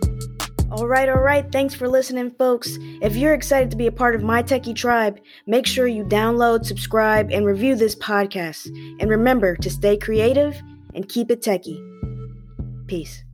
All 0.77 0.87
right, 0.87 1.09
all 1.09 1.23
right. 1.23 1.51
Thanks 1.51 1.75
for 1.75 1.89
listening, 1.89 2.33
folks. 2.33 2.77
If 3.01 3.17
you're 3.17 3.33
excited 3.33 3.71
to 3.71 3.79
be 3.79 3.87
a 3.87 3.93
part 3.93 4.15
of 4.15 4.23
my 4.23 4.43
techie 4.43 4.77
tribe, 4.77 5.19
make 5.47 5.67
sure 5.67 5.87
you 5.87 6.05
download, 6.05 6.67
subscribe, 6.67 7.31
and 7.33 7.47
review 7.47 7.77
this 7.77 7.97
podcast. 7.97 8.67
And 9.01 9.09
remember 9.09 9.57
to 9.57 9.71
stay 9.71 9.97
creative 9.97 10.55
and 10.95 11.09
keep 11.09 11.31
it 11.31 11.41
techie. 11.41 11.81
Peace. 12.89 13.25